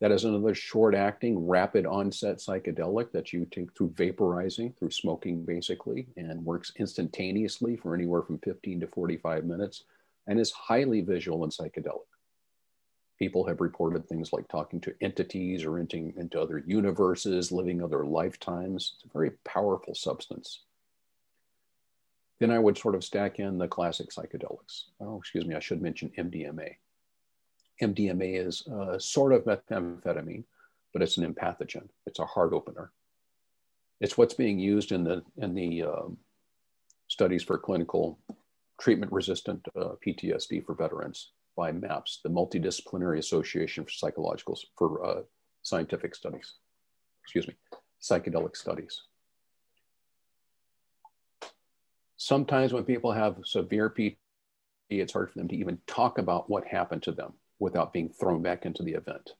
[0.00, 5.44] That is another short acting, rapid onset psychedelic that you take through vaporizing, through smoking
[5.44, 9.84] basically, and works instantaneously for anywhere from 15 to 45 minutes
[10.26, 12.06] and is highly visual and psychedelic.
[13.18, 18.04] People have reported things like talking to entities or entering into other universes, living other
[18.04, 18.94] lifetimes.
[18.96, 20.62] It's a very powerful substance.
[22.40, 24.86] Then I would sort of stack in the classic psychedelics.
[25.00, 26.74] Oh, excuse me, I should mention MDMA.
[27.82, 30.44] MDMA is a sort of methamphetamine,
[30.92, 31.88] but it's an empathogen.
[32.06, 32.92] It's a heart opener.
[34.00, 36.18] It's what's being used in the in the um,
[37.08, 38.18] studies for clinical
[38.80, 45.22] treatment resistant uh, PTSD for veterans by MAPS, the Multidisciplinary Association for Psychological for uh,
[45.62, 46.54] Scientific Studies,
[47.22, 47.54] excuse me,
[48.02, 49.02] psychedelic studies.
[52.16, 54.16] Sometimes when people have severe PTSD,
[54.90, 57.32] it's hard for them to even talk about what happened to them.
[57.58, 59.30] Without being thrown back into the event.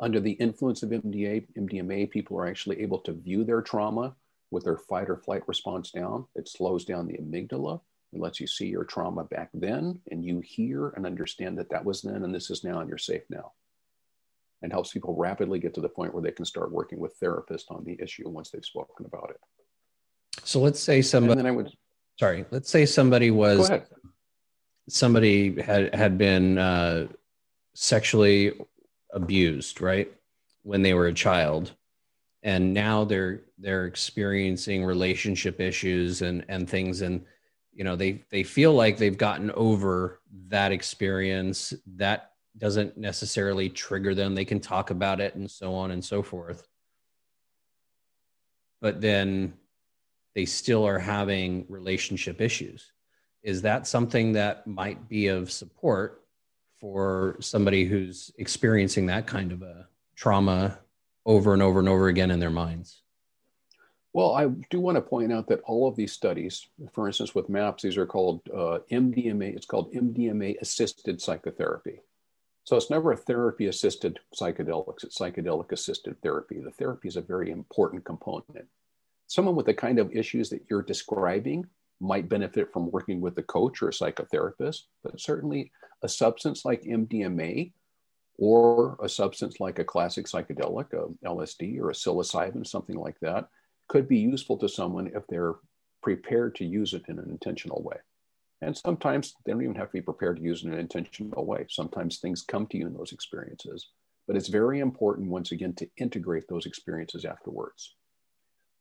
[0.00, 4.14] Under the influence of MDA, MDMA, people are actually able to view their trauma
[4.50, 6.26] with their fight or flight response down.
[6.34, 7.80] It slows down the amygdala
[8.12, 11.84] and lets you see your trauma back then, and you hear and understand that that
[11.84, 13.52] was then and this is now, and you're safe now.
[14.62, 17.70] And helps people rapidly get to the point where they can start working with therapists
[17.70, 19.40] on the issue once they've spoken about it.
[20.44, 21.32] So let's say somebody.
[21.32, 21.70] And then I would.
[22.18, 23.70] Sorry, let's say somebody was.
[24.88, 27.08] Somebody had had been uh,
[27.74, 28.52] sexually
[29.12, 30.10] abused, right,
[30.62, 31.72] when they were a child,
[32.42, 37.24] and now they're they're experiencing relationship issues and and things, and
[37.72, 41.74] you know they they feel like they've gotten over that experience.
[41.96, 44.34] That doesn't necessarily trigger them.
[44.34, 46.66] They can talk about it and so on and so forth.
[48.80, 49.54] But then
[50.34, 52.92] they still are having relationship issues.
[53.42, 56.24] Is that something that might be of support
[56.80, 60.78] for somebody who's experiencing that kind of a trauma
[61.26, 63.02] over and over and over again in their minds?
[64.12, 67.48] Well, I do want to point out that all of these studies, for instance, with
[67.48, 72.00] MAPS, these are called uh, MDMA, it's called MDMA assisted psychotherapy.
[72.64, 76.60] So it's never a therapy assisted psychedelics, it's psychedelic assisted therapy.
[76.60, 78.66] The therapy is a very important component.
[79.26, 81.66] Someone with the kind of issues that you're describing
[82.00, 86.82] might benefit from working with a coach or a psychotherapist, but certainly a substance like
[86.82, 87.72] MDMA
[88.38, 93.48] or a substance like a classic psychedelic, a LSD or a psilocybin, something like that,
[93.88, 95.56] could be useful to someone if they're
[96.02, 97.96] prepared to use it in an intentional way.
[98.60, 101.44] And sometimes they don't even have to be prepared to use it in an intentional
[101.46, 101.66] way.
[101.68, 103.90] Sometimes things come to you in those experiences.
[104.26, 107.94] But it's very important, once again, to integrate those experiences afterwards.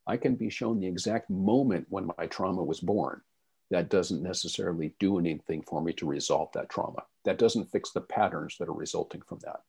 [0.08, 3.22] I can be shown the exact moment when my trauma was born
[3.70, 7.04] that doesn't necessarily do anything for me to resolve that trauma.
[7.26, 9.62] That doesn't fix the patterns that are resulting from that.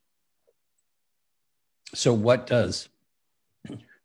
[1.94, 2.88] So, what does?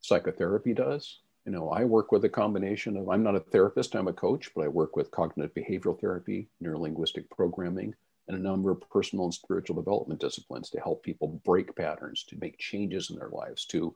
[0.02, 1.20] Psychotherapy does.
[1.46, 4.50] You know, I work with a combination of, I'm not a therapist, I'm a coach,
[4.56, 7.94] but I work with cognitive behavioral therapy, neurolinguistic programming,
[8.28, 12.38] and a number of personal and spiritual development disciplines to help people break patterns, to
[12.40, 13.94] make changes in their lives, to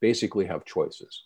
[0.00, 1.24] basically have choices.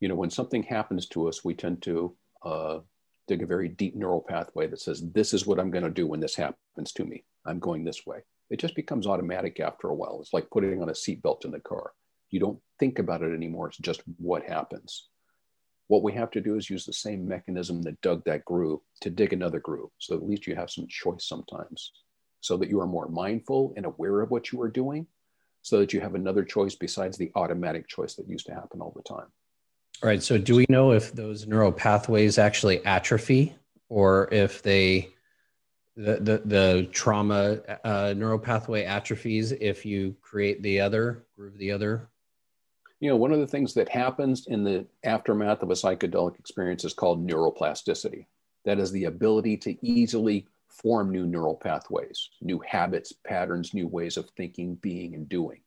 [0.00, 2.78] You know, when something happens to us, we tend to uh,
[3.26, 6.06] dig a very deep neural pathway that says, this is what I'm going to do
[6.06, 7.24] when this happens to me.
[7.46, 8.18] I'm going this way.
[8.50, 10.18] It just becomes automatic after a while.
[10.20, 11.92] It's like putting on a seatbelt in the car.
[12.30, 13.68] You don't think about it anymore.
[13.68, 15.08] It's just what happens.
[15.88, 19.10] What we have to do is use the same mechanism that dug that groove to
[19.10, 19.90] dig another groove.
[19.98, 21.92] So at least you have some choice sometimes,
[22.40, 25.06] so that you are more mindful and aware of what you are doing,
[25.62, 28.92] so that you have another choice besides the automatic choice that used to happen all
[28.94, 29.28] the time.
[30.02, 30.22] All right.
[30.22, 33.54] So, do we know if those neural pathways actually atrophy,
[33.88, 35.10] or if they
[35.96, 41.72] the the, the trauma uh, neural pathway atrophies if you create the other groove the
[41.72, 42.08] other?
[43.00, 46.84] You know, one of the things that happens in the aftermath of a psychedelic experience
[46.84, 48.26] is called neuroplasticity.
[48.64, 54.16] That is the ability to easily form new neural pathways, new habits, patterns, new ways
[54.16, 55.60] of thinking, being, and doing.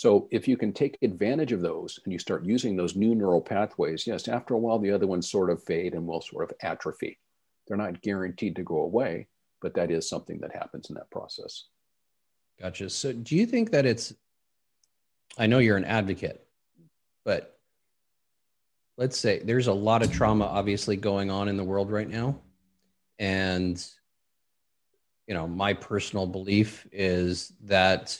[0.00, 3.42] So if you can take advantage of those and you start using those new neural
[3.42, 6.56] pathways, yes, after a while, the other ones sort of fade and will sort of
[6.62, 7.18] atrophy.
[7.68, 9.28] They're not guaranteed to go away,
[9.60, 11.64] but that is something that happens in that process.
[12.58, 12.88] Gotcha.
[12.88, 14.14] So do you think that it's,
[15.36, 16.46] I know you're an advocate,
[17.22, 17.58] but
[18.96, 22.38] let's say there's a lot of trauma obviously going on in the world right now.
[23.18, 23.84] And,
[25.26, 28.18] you know, my personal belief is that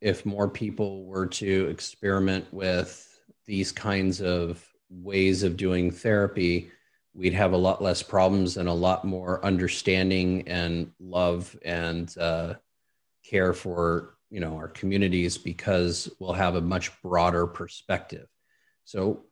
[0.00, 3.06] if more people were to experiment with
[3.46, 6.70] these kinds of ways of doing therapy,
[7.14, 12.54] we'd have a lot less problems and a lot more understanding and love and uh,
[13.24, 18.28] care for you know our communities because we'll have a much broader perspective.
[18.84, 19.24] So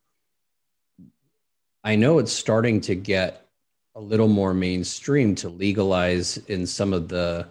[1.84, 3.46] I know it's starting to get
[3.94, 7.48] a little more mainstream to legalize in some of the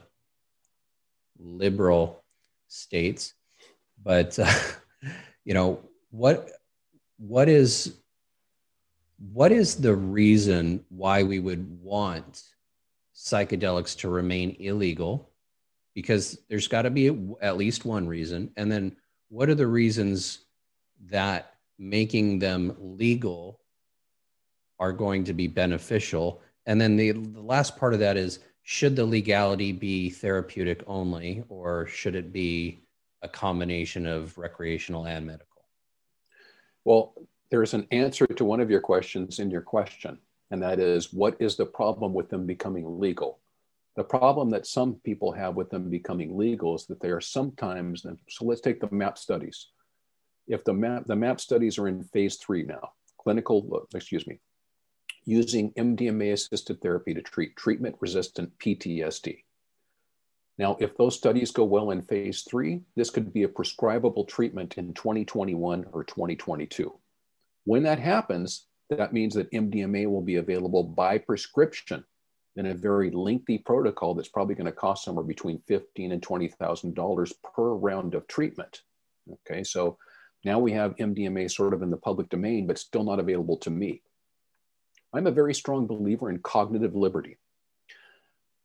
[1.40, 2.24] liberal
[2.68, 3.34] states.
[4.04, 4.52] But uh,
[5.46, 6.50] you know what
[7.18, 7.98] what is
[9.34, 12.44] what is the reason why we would want
[13.16, 15.32] psychedelics to remain illegal?
[15.96, 17.08] Because there's got to be
[17.42, 18.52] at least one reason.
[18.58, 18.96] And then
[19.30, 20.46] what are the reasons
[21.10, 23.60] that making them legal
[24.80, 26.42] are going to be beneficial?
[26.68, 28.40] And then the, the last part of that is
[28.70, 32.82] should the legality be therapeutic only, or should it be
[33.22, 35.64] a combination of recreational and medical?
[36.84, 37.14] Well,
[37.50, 40.18] there's an answer to one of your questions in your question,
[40.52, 43.40] and that is what is the problem with them becoming legal?
[43.96, 48.06] The problem that some people have with them becoming legal is that they are sometimes,
[48.28, 49.68] so let's take the MAP studies.
[50.46, 54.42] If the MAP, the MAP studies are in phase three now, clinical, excuse me,
[55.28, 59.44] using MDMA assisted therapy to treat treatment resistant PTSD.
[60.58, 64.78] Now, if those studies go well in phase three, this could be a prescribable treatment
[64.78, 66.98] in 2021 or 2022.
[67.66, 72.06] When that happens, that means that MDMA will be available by prescription
[72.56, 76.48] in a very lengthy protocol that's probably going to cost somewhere between fifteen and twenty
[76.48, 78.82] thousand dollars per round of treatment.
[79.32, 79.98] Okay, so
[80.46, 83.70] now we have MDMA sort of in the public domain, but still not available to
[83.70, 84.02] me.
[85.14, 87.38] I'm a very strong believer in cognitive liberty.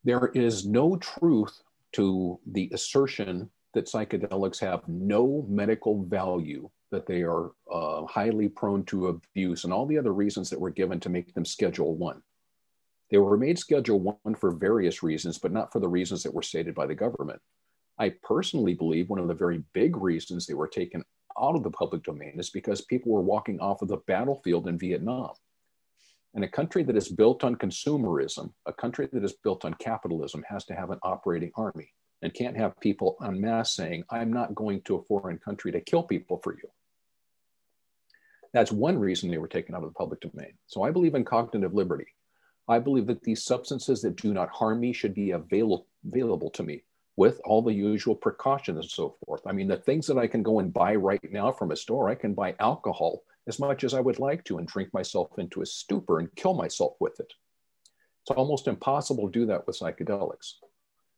[0.05, 1.63] There is no truth
[1.93, 8.85] to the assertion that psychedelics have no medical value, that they are uh, highly prone
[8.87, 12.23] to abuse, and all the other reasons that were given to make them Schedule One.
[13.11, 16.43] They were made Schedule One for various reasons, but not for the reasons that were
[16.43, 17.41] stated by the government.
[17.99, 21.05] I personally believe one of the very big reasons they were taken
[21.41, 24.79] out of the public domain is because people were walking off of the battlefield in
[24.79, 25.31] Vietnam.
[26.35, 30.45] And a country that is built on consumerism, a country that is built on capitalism,
[30.49, 34.55] has to have an operating army and can't have people en masse saying, I'm not
[34.55, 36.69] going to a foreign country to kill people for you.
[38.55, 40.55] That's one reason they were taken out of the public domain.
[40.67, 42.07] So I believe in cognitive liberty.
[42.69, 46.63] I believe that these substances that do not harm me should be available, available to
[46.63, 46.85] me
[47.17, 49.43] with all the usual precautions and so forth.
[49.47, 52.09] I mean, the things that I can go and buy right now from a store,
[52.09, 55.63] I can buy alcohol as much as I would like to and drink myself into
[55.63, 57.33] a stupor and kill myself with it.
[58.23, 60.55] It's almost impossible to do that with psychedelics,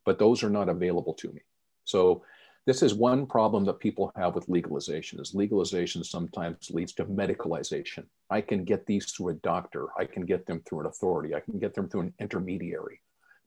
[0.04, 1.42] but those are not available to me.
[1.84, 2.22] So
[2.66, 8.06] this is one problem that people have with legalization is legalization sometimes leads to medicalization.
[8.30, 9.88] I can get these through a doctor.
[9.98, 11.34] I can get them through an authority.
[11.34, 13.02] I can get them through an intermediary.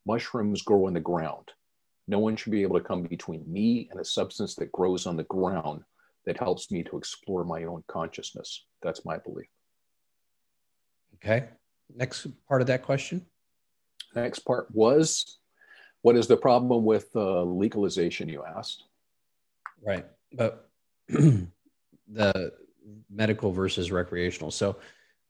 [0.05, 1.51] Mushrooms grow in the ground.
[2.07, 5.17] No one should be able to come between me and a substance that grows on
[5.17, 5.83] the ground
[6.27, 8.65] that helps me to explore my own consciousness.
[8.83, 9.47] That's my belief.
[11.15, 11.47] Okay.
[11.95, 13.25] Next part of that question.
[14.13, 15.39] Next part was
[16.01, 18.83] what is the problem with uh, legalization, you asked?
[19.81, 20.05] Right.
[20.33, 20.69] But
[21.07, 21.47] the
[23.09, 24.51] medical versus recreational.
[24.51, 24.75] So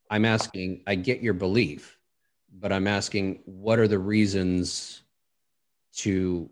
[0.10, 2.00] I'm asking, I get your belief,
[2.60, 5.04] but I'm asking, what are the reasons
[5.98, 6.50] to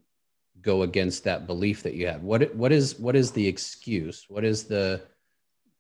[0.66, 2.24] go against that belief that you have?
[2.24, 4.26] What what is what is the excuse?
[4.28, 5.04] What is the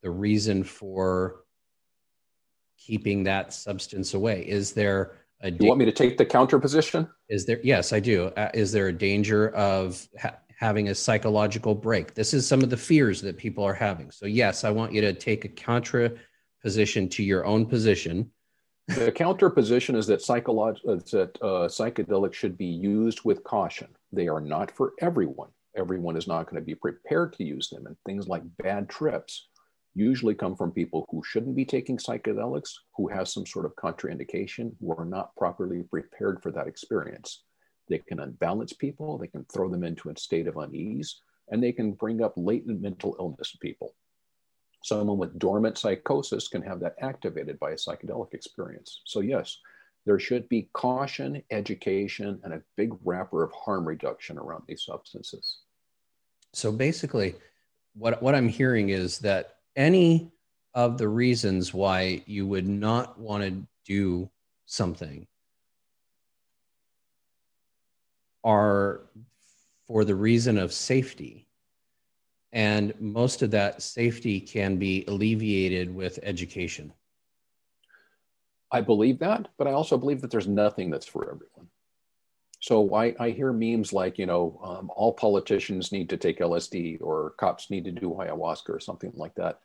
[0.01, 1.43] the reason for
[2.77, 4.45] keeping that substance away?
[4.47, 7.09] Is there a da- you want me to take the counter position?
[7.27, 8.27] Is there yes, I do.
[8.38, 12.13] Uh, is there a danger of ha- having a psychological break.
[12.13, 14.09] This is some of the fears that people are having.
[14.09, 16.11] So, yes, I want you to take a contra
[16.61, 18.31] position to your own position.
[18.88, 20.81] The counter position is that, psycholog-
[21.11, 23.88] that uh, psychedelics should be used with caution.
[24.16, 25.49] They are not for everyone.
[25.76, 27.86] Everyone is not going to be prepared to use them.
[27.86, 29.47] And things like bad trips
[29.93, 34.74] usually come from people who shouldn't be taking psychedelics, who have some sort of contraindication,
[34.80, 37.43] who are not properly prepared for that experience.
[37.88, 41.72] They can unbalance people, they can throw them into a state of unease, and they
[41.72, 43.95] can bring up latent mental illness in people.
[44.84, 49.01] Someone with dormant psychosis can have that activated by a psychedelic experience.
[49.05, 49.57] So, yes,
[50.05, 55.59] there should be caution, education, and a big wrapper of harm reduction around these substances.
[56.53, 57.35] So, basically,
[57.95, 60.31] what, what I'm hearing is that any
[60.73, 64.29] of the reasons why you would not want to do
[64.65, 65.25] something
[68.43, 69.01] are
[69.87, 71.47] for the reason of safety.
[72.51, 76.93] And most of that safety can be alleviated with education.
[78.72, 81.70] I believe that, but I also believe that there's nothing that's for everyone.
[82.61, 86.97] So I, I hear memes like, you know, um, all politicians need to take LSD
[87.01, 89.59] or cops need to do ayahuasca or something like that.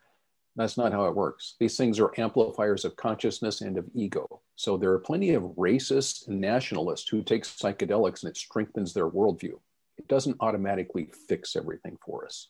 [0.57, 1.55] That's not how it works.
[1.59, 4.43] These things are amplifiers of consciousness and of ego.
[4.57, 9.09] So there are plenty of racists and nationalists who take psychedelics and it strengthens their
[9.09, 9.59] worldview.
[9.97, 12.49] It doesn't automatically fix everything for us.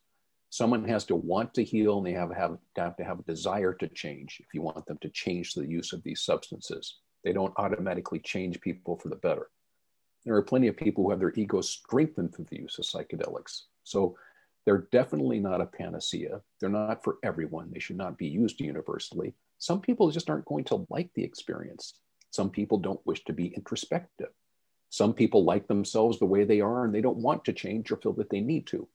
[0.50, 3.72] Someone has to want to heal and they have, have, have to have a desire
[3.74, 6.96] to change if you want them to change the use of these substances.
[7.22, 9.48] They don't automatically change people for the better.
[10.24, 13.62] There are plenty of people who have their ego strengthened through the use of psychedelics.
[13.84, 14.16] So
[14.64, 16.42] they're definitely not a panacea.
[16.58, 17.70] They're not for everyone.
[17.72, 19.34] They should not be used universally.
[19.58, 21.94] Some people just aren't going to like the experience.
[22.30, 24.30] Some people don't wish to be introspective.
[24.90, 27.96] Some people like themselves the way they are and they don't want to change or
[27.96, 28.88] feel that they need to.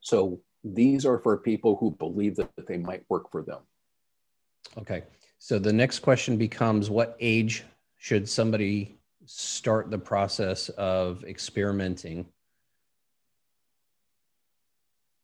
[0.00, 3.60] So these are for people who believe that, they might work for them.
[4.78, 5.04] Okay.
[5.38, 7.64] So the next question becomes what age
[7.96, 12.26] should somebody start the process of experimenting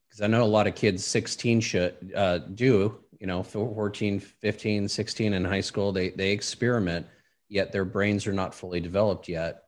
[0.07, 4.87] because i know a lot of kids 16 should uh, do you know 14 15
[4.87, 7.05] 16 in high school they they experiment
[7.49, 9.63] yet their brains are not fully developed yet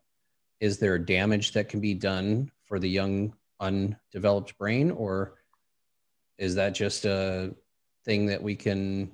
[0.60, 5.36] is there damage that can be done for the young undeveloped brain or
[6.38, 7.54] is that just a
[8.06, 9.12] thing that we can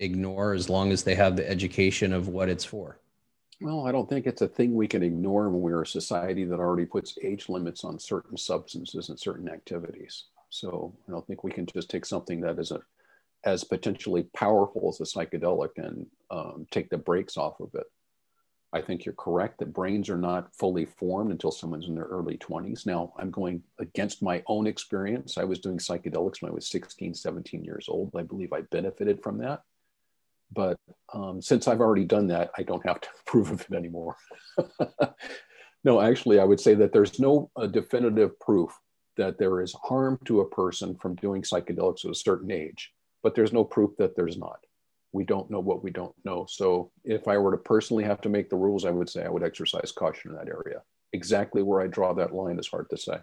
[0.00, 2.98] ignore as long as they have the education of what it's for
[3.60, 6.58] well i don't think it's a thing we can ignore when we're a society that
[6.58, 11.52] already puts age limits on certain substances and certain activities so i don't think we
[11.52, 12.80] can just take something that is a
[13.44, 17.86] as potentially powerful as a psychedelic and um, take the brakes off of it.
[18.74, 22.36] I think you're correct that brains are not fully formed until someone's in their early
[22.36, 22.86] 20s.
[22.86, 25.38] Now, I'm going against my own experience.
[25.38, 28.10] I was doing psychedelics when I was 16, 17 years old.
[28.16, 29.62] I believe I benefited from that.
[30.52, 30.76] But
[31.12, 34.16] um, since I've already done that, I don't have to prove of it anymore.
[35.84, 38.70] no, actually, I would say that there's no uh, definitive proof
[39.16, 42.92] that there is harm to a person from doing psychedelics at a certain age
[43.24, 44.58] but there's no proof that there's not.
[45.14, 46.44] We don't know what we don't know.
[46.48, 49.28] So if I were to personally have to make the rules, I would say I
[49.28, 50.82] would exercise caution in that area.
[51.12, 53.18] Exactly where I draw that line is hard to say.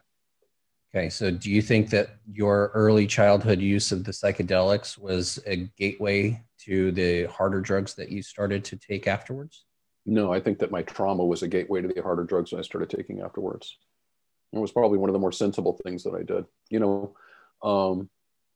[0.95, 5.69] Okay, so do you think that your early childhood use of the psychedelics was a
[5.77, 9.65] gateway to the harder drugs that you started to take afterwards?
[10.05, 12.89] No, I think that my trauma was a gateway to the harder drugs I started
[12.89, 13.77] taking afterwards.
[14.53, 16.45] It was probably one of the more sensible things that I did.
[16.69, 17.15] You know,
[17.63, 18.09] um,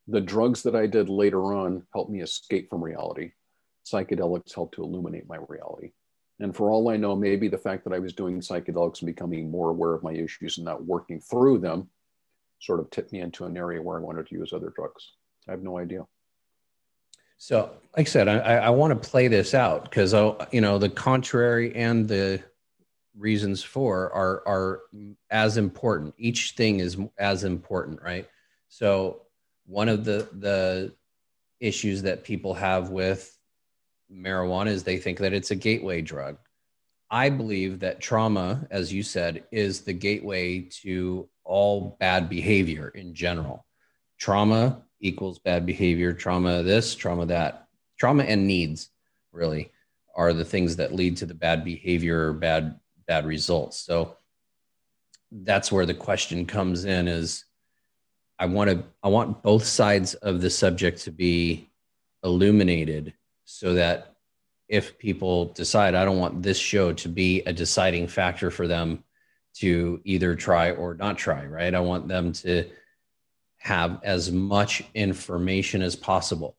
[0.08, 3.32] the drugs that I did later on helped me escape from reality.
[3.86, 5.92] Psychedelics helped to illuminate my reality.
[6.40, 9.50] And for all I know, maybe the fact that I was doing psychedelics and becoming
[9.50, 11.90] more aware of my issues and not working through them
[12.60, 15.14] sort of tipped me into an area where I wanted to use other drugs.
[15.48, 16.06] I have no idea.
[17.38, 20.14] So, like I said, I, I want to play this out because,
[20.52, 22.42] you know, the contrary and the
[23.18, 24.82] reasons for are are
[25.30, 26.14] as important.
[26.18, 28.28] Each thing is as important, right?
[28.70, 29.25] So,
[29.66, 30.94] one of the the
[31.60, 33.38] issues that people have with
[34.12, 36.38] marijuana is they think that it's a gateway drug.
[37.10, 43.14] I believe that trauma, as you said, is the gateway to all bad behavior in
[43.14, 43.66] general.
[44.20, 47.68] Trauma equals bad behavior, trauma this, trauma that.
[47.98, 48.90] Trauma and needs
[49.32, 49.72] really
[50.16, 53.78] are the things that lead to the bad behavior or bad bad results.
[53.78, 54.18] So
[55.32, 57.46] that's where the question comes in is
[58.38, 61.70] I want to I want both sides of the subject to be
[62.24, 63.14] illuminated
[63.46, 64.16] so that
[64.68, 69.04] if people decide I don't want this show to be a deciding factor for them
[69.56, 71.74] to either try or not try, right?
[71.74, 72.70] I want them to
[73.58, 76.58] have as much information as possible.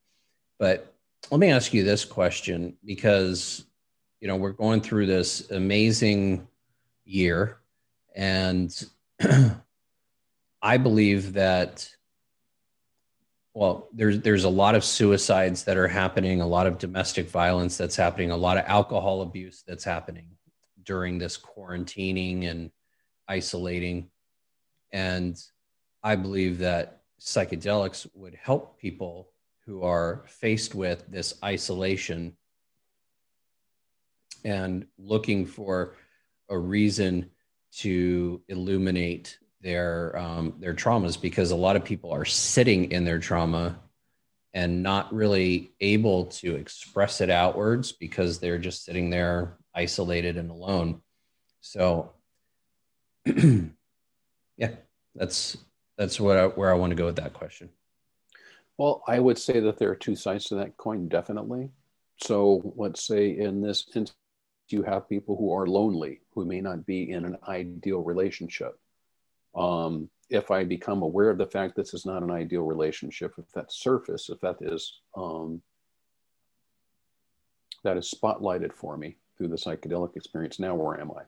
[0.58, 0.94] But
[1.30, 3.64] let me ask you this question because
[4.20, 6.46] you know we're going through this amazing
[7.04, 7.58] year
[8.14, 8.72] and
[10.62, 11.90] I believe that
[13.56, 17.78] well, there's there's a lot of suicides that are happening, a lot of domestic violence
[17.78, 20.26] that's happening, a lot of alcohol abuse that's happening
[20.82, 22.70] during this quarantining and
[23.26, 24.10] isolating.
[24.92, 25.42] And
[26.02, 29.30] I believe that psychedelics would help people
[29.64, 32.36] who are faced with this isolation
[34.44, 35.94] and looking for
[36.50, 37.30] a reason
[37.78, 43.18] to illuminate their um, their traumas because a lot of people are sitting in their
[43.18, 43.78] trauma
[44.54, 50.50] and not really able to express it outwards because they're just sitting there isolated and
[50.50, 51.02] alone.
[51.60, 52.12] So,
[53.26, 54.70] yeah,
[55.14, 55.58] that's
[55.98, 57.68] that's what I, where I want to go with that question.
[58.78, 61.70] Well, I would say that there are two sides to that coin, definitely.
[62.18, 64.14] So, let's say in this instance,
[64.68, 68.78] you have people who are lonely, who may not be in an ideal relationship
[69.56, 73.50] um, if I become aware of the fact this is not an ideal relationship, if
[73.52, 75.62] that surface, if that is um,
[77.84, 81.22] that is spotlighted for me through the psychedelic experience, now where am I?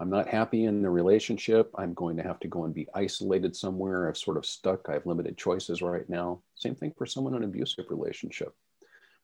[0.00, 1.72] I'm not happy in the relationship.
[1.74, 4.08] I'm going to have to go and be isolated somewhere.
[4.08, 4.86] I've sort of stuck.
[4.88, 6.40] I have limited choices right now.
[6.54, 8.54] Same thing for someone in an abusive relationship.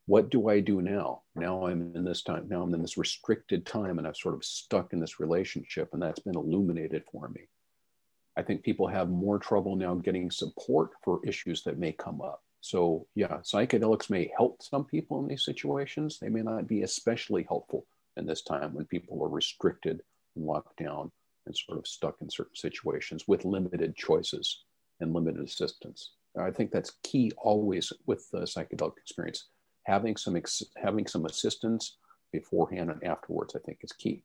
[0.06, 1.22] What do I do now?
[1.36, 2.48] Now I'm in this time.
[2.48, 6.02] Now I'm in this restricted time, and I've sort of stuck in this relationship, and
[6.02, 7.42] that's been illuminated for me.
[8.36, 12.42] I think people have more trouble now getting support for issues that may come up.
[12.60, 16.18] So, yeah, psychedelics may help some people in these situations.
[16.18, 20.00] They may not be especially helpful in this time when people are restricted
[20.34, 21.12] and locked down
[21.46, 24.64] and sort of stuck in certain situations with limited choices
[25.00, 26.12] and limited assistance.
[26.38, 29.48] I think that's key always with the psychedelic experience.
[29.84, 31.98] Having some ex- having some assistance
[32.32, 34.24] beforehand and afterwards, I think, is key.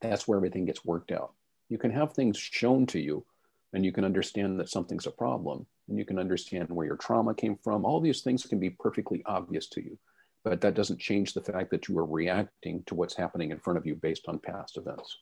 [0.00, 1.34] That's where everything gets worked out.
[1.70, 3.24] You can have things shown to you
[3.72, 7.32] and you can understand that something's a problem and you can understand where your trauma
[7.32, 7.84] came from.
[7.84, 9.96] All these things can be perfectly obvious to you,
[10.44, 13.78] but that doesn't change the fact that you are reacting to what's happening in front
[13.78, 15.16] of you based on past events.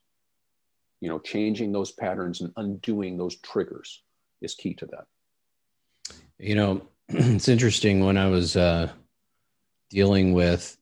[1.01, 4.03] You know, changing those patterns and undoing those triggers
[4.41, 5.05] is key to that.
[6.39, 8.91] You know, it's interesting when I was uh,
[9.91, 10.79] dealing with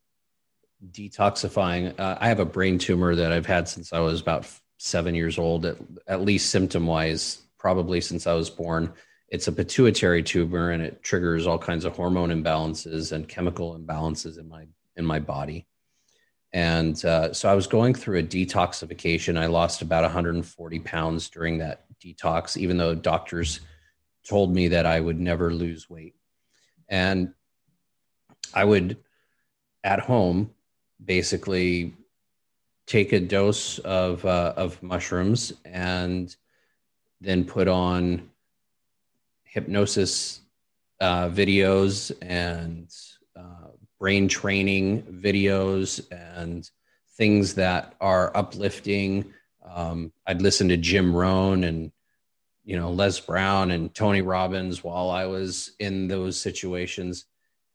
[0.92, 1.98] detoxifying.
[1.98, 4.46] Uh, I have a brain tumor that I've had since I was about
[4.78, 8.92] seven years old, at, at least symptom wise, probably since I was born.
[9.28, 14.38] It's a pituitary tumor and it triggers all kinds of hormone imbalances and chemical imbalances
[14.38, 14.66] in my
[14.96, 15.66] in my body.
[16.52, 19.38] And uh, so I was going through a detoxification.
[19.38, 23.60] I lost about 140 pounds during that detox, even though doctors
[24.26, 26.14] told me that I would never lose weight.
[26.88, 27.34] And
[28.54, 28.96] I would
[29.84, 30.52] at home
[31.04, 31.94] basically
[32.86, 36.34] take a dose of uh, of mushrooms and
[37.20, 38.30] then put on
[39.44, 40.40] hypnosis
[41.00, 42.90] uh, videos and
[43.36, 43.68] uh,
[43.98, 46.70] brain training videos and
[47.16, 49.32] things that are uplifting.
[49.64, 51.90] Um, I'd listen to Jim Rohn and
[52.64, 57.24] you know Les Brown and Tony Robbins while I was in those situations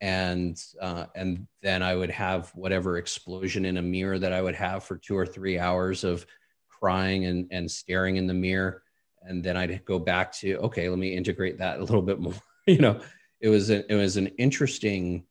[0.01, 4.55] and uh, and then I would have whatever explosion in a mirror that I would
[4.55, 6.25] have for two or three hours of
[6.67, 8.81] crying and and staring in the mirror,
[9.21, 12.33] and then I'd go back to okay, let me integrate that a little bit more.
[12.67, 12.99] you know,
[13.39, 15.23] it was a, it was an interesting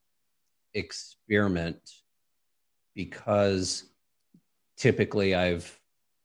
[0.74, 1.80] experiment
[2.94, 3.84] because
[4.76, 5.78] typically I've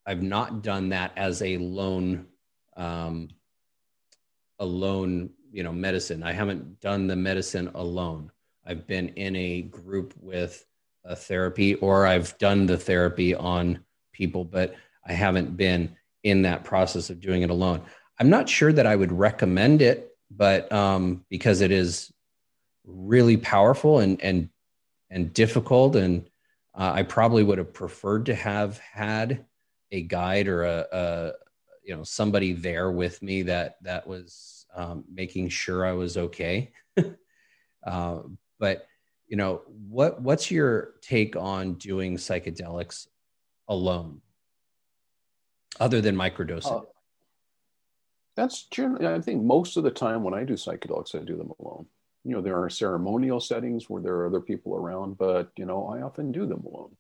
[0.06, 2.28] I've not done that as a lone
[2.78, 3.30] um,
[4.60, 6.22] you know medicine.
[6.22, 8.30] I haven't done the medicine alone.
[8.66, 10.66] I've been in a group with
[11.04, 13.80] a therapy or I've done the therapy on
[14.12, 17.82] people, but I haven't been in that process of doing it alone.
[18.20, 22.12] I'm not sure that I would recommend it, but um, because it is
[22.84, 24.50] really powerful and and
[25.10, 26.28] and difficult, and
[26.74, 29.46] uh, I probably would have preferred to have had
[29.92, 31.32] a guide or a, a
[31.84, 36.72] you know somebody there with me that that was um, making sure I was okay.
[37.86, 38.20] uh,
[38.60, 38.88] but
[39.28, 43.08] you know, what what's your take on doing psychedelics
[43.68, 44.22] alone,
[45.80, 46.82] other than microdosing?
[46.82, 46.86] Uh,
[48.36, 51.52] that's generally, I think most of the time when I do psychedelics, I do them
[51.60, 51.86] alone.
[52.24, 55.88] You know, there are ceremonial settings where there are other people around, but you know,
[55.88, 56.96] I often do them alone.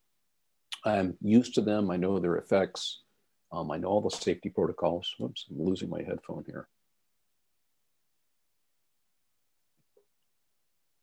[0.85, 1.89] I'm used to them.
[1.89, 3.01] I know their effects.
[3.51, 5.13] Um, I know all the safety protocols.
[5.19, 6.67] Whoops, I'm losing my headphone here.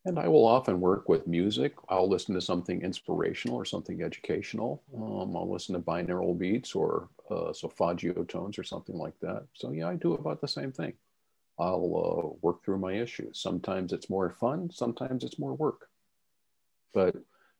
[0.04, 1.74] And I will often work with music.
[1.88, 4.82] I'll listen to something inspirational or something educational.
[4.96, 9.44] Um, I'll listen to binaural beats or uh, tones or something like that.
[9.54, 10.94] So, yeah, I do about the same thing.
[11.58, 13.40] I'll uh, work through my issues.
[13.40, 15.88] Sometimes it's more fun, sometimes it's more work.
[16.92, 17.14] But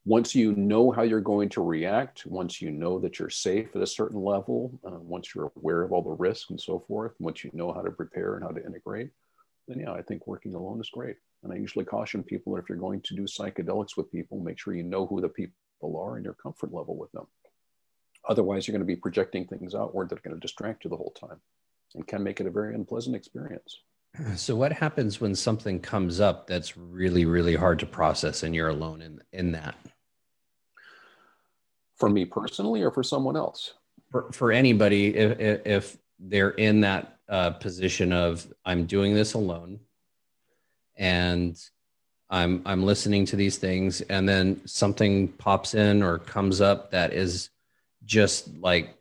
[0.05, 3.83] once you know how you're going to react, once you know that you're safe at
[3.83, 7.45] a certain level, uh, once you're aware of all the risks and so forth, once
[7.45, 9.11] you know how to prepare and how to integrate,
[9.69, 11.17] then yeah, I think working alone is great.
[11.43, 14.59] And I usually caution people that if you're going to do psychedelics with people, make
[14.59, 17.27] sure you know who the people are and your comfort level with them.
[18.29, 20.97] Otherwise, you're going to be projecting things outward that are going to distract you the
[20.97, 21.41] whole time
[21.95, 23.79] and can make it a very unpleasant experience.
[24.37, 28.69] So, what happens when something comes up that's really, really hard to process and you're
[28.69, 29.75] alone in, in that?
[31.97, 33.73] For me personally, or for someone else?
[34.11, 39.81] For, for anybody, if, if they're in that uh, position of, I'm doing this alone,
[40.97, 41.59] and
[42.31, 47.13] I'm I'm listening to these things and then something pops in or comes up that
[47.13, 47.51] is
[48.05, 48.97] just like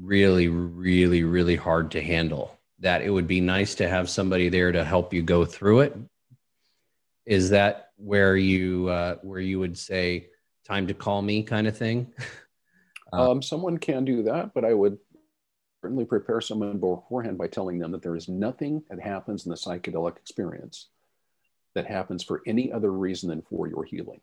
[0.00, 2.56] really really really hard to handle.
[2.80, 5.96] That it would be nice to have somebody there to help you go through it.
[7.26, 10.28] Is that where you uh, where you would say
[10.64, 12.12] time to call me kind of thing
[13.12, 14.98] um, someone can do that but i would
[15.82, 19.56] certainly prepare someone beforehand by telling them that there is nothing that happens in the
[19.56, 20.88] psychedelic experience
[21.74, 24.20] that happens for any other reason than for your healing.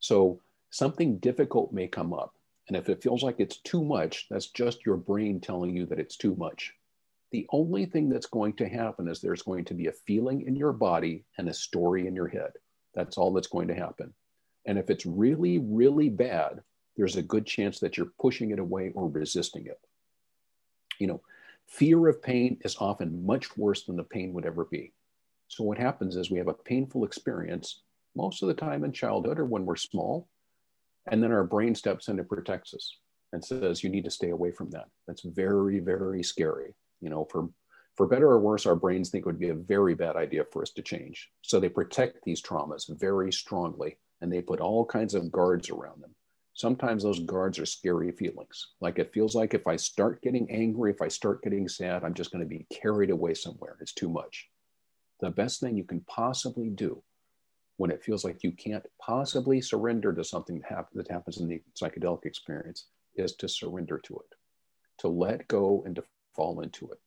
[0.00, 2.34] So something difficult may come up.
[2.68, 6.00] And if it feels like it's too much, that's just your brain telling you that
[6.00, 6.72] it's too much.
[7.30, 10.56] The only thing that's going to happen is there's going to be a feeling in
[10.56, 12.52] your body and a story in your head.
[12.94, 14.14] That's all that's going to happen.
[14.66, 16.62] And if it's really, really bad,
[16.96, 19.78] there's a good chance that you're pushing it away or resisting it
[20.98, 21.20] you know,
[21.66, 24.92] fear of pain is often much worse than the pain would ever be.
[25.48, 27.82] So what happens is we have a painful experience
[28.16, 30.28] most of the time in childhood or when we're small.
[31.10, 32.96] And then our brain steps in and protects us
[33.32, 34.88] and says, you need to stay away from that.
[35.06, 36.74] That's very, very scary.
[37.00, 37.48] You know, for
[37.96, 40.62] for better or worse, our brains think it would be a very bad idea for
[40.62, 41.30] us to change.
[41.42, 46.02] So they protect these traumas very strongly and they put all kinds of guards around
[46.02, 46.14] them.
[46.54, 48.68] Sometimes those guards are scary feelings.
[48.80, 52.14] Like it feels like if I start getting angry, if I start getting sad, I'm
[52.14, 53.76] just going to be carried away somewhere.
[53.80, 54.48] It's too much.
[55.20, 57.02] The best thing you can possibly do
[57.76, 61.48] when it feels like you can't possibly surrender to something that, happen, that happens in
[61.48, 62.86] the psychedelic experience
[63.16, 64.36] is to surrender to it,
[64.98, 66.04] to let go and to
[66.36, 67.00] fall into it.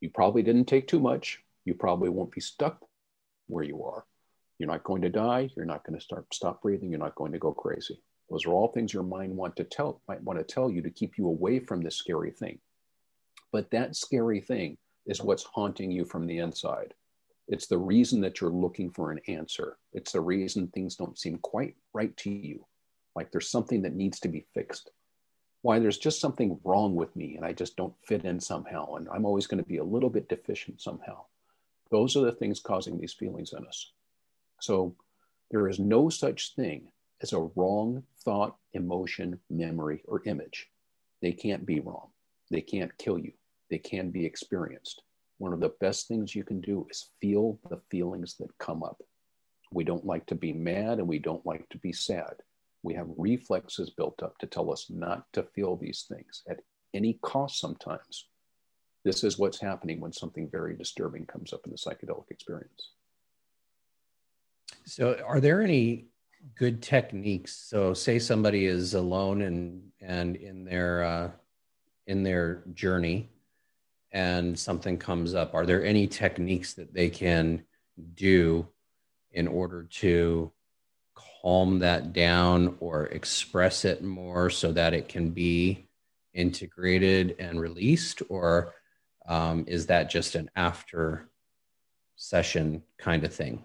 [0.00, 1.42] You probably didn't take too much.
[1.66, 2.80] You probably won't be stuck
[3.48, 4.06] where you are.
[4.58, 5.50] You're not going to die.
[5.56, 6.88] You're not going to start stop breathing.
[6.90, 8.00] You're not going to go crazy.
[8.30, 10.90] Those are all things your mind want to tell might want to tell you to
[10.90, 12.58] keep you away from this scary thing.
[13.52, 16.94] But that scary thing is what's haunting you from the inside.
[17.48, 19.78] It's the reason that you're looking for an answer.
[19.92, 22.66] It's the reason things don't seem quite right to you.
[23.14, 24.90] Like there's something that needs to be fixed.
[25.62, 28.94] Why there's just something wrong with me and I just don't fit in somehow.
[28.94, 31.24] And I'm always going to be a little bit deficient somehow.
[31.90, 33.92] Those are the things causing these feelings in us.
[34.60, 34.96] So
[35.50, 36.88] there is no such thing
[37.22, 40.68] as a wrong thought, emotion, memory, or image.
[41.22, 42.08] They can't be wrong.
[42.50, 43.32] They can't kill you.
[43.70, 45.00] They can be experienced
[45.38, 49.02] one of the best things you can do is feel the feelings that come up.
[49.72, 52.34] We don't like to be mad and we don't like to be sad.
[52.82, 56.60] We have reflexes built up to tell us not to feel these things at
[56.94, 58.28] any cost sometimes.
[59.04, 62.92] This is what's happening when something very disturbing comes up in the psychedelic experience.
[64.84, 66.06] So, are there any
[66.54, 67.52] good techniques?
[67.52, 71.30] So, say somebody is alone and and in their uh,
[72.06, 73.30] in their journey,
[74.12, 77.64] and something comes up, are there any techniques that they can
[78.14, 78.66] do
[79.32, 80.50] in order to
[81.42, 85.88] calm that down or express it more so that it can be
[86.32, 88.22] integrated and released?
[88.28, 88.74] Or
[89.28, 91.28] um, is that just an after
[92.16, 93.64] session kind of thing?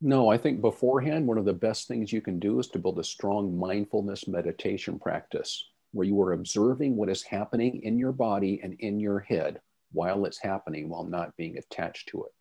[0.00, 3.00] No, I think beforehand, one of the best things you can do is to build
[3.00, 8.60] a strong mindfulness meditation practice where you are observing what is happening in your body
[8.62, 12.32] and in your head while it's happening while not being attached to it.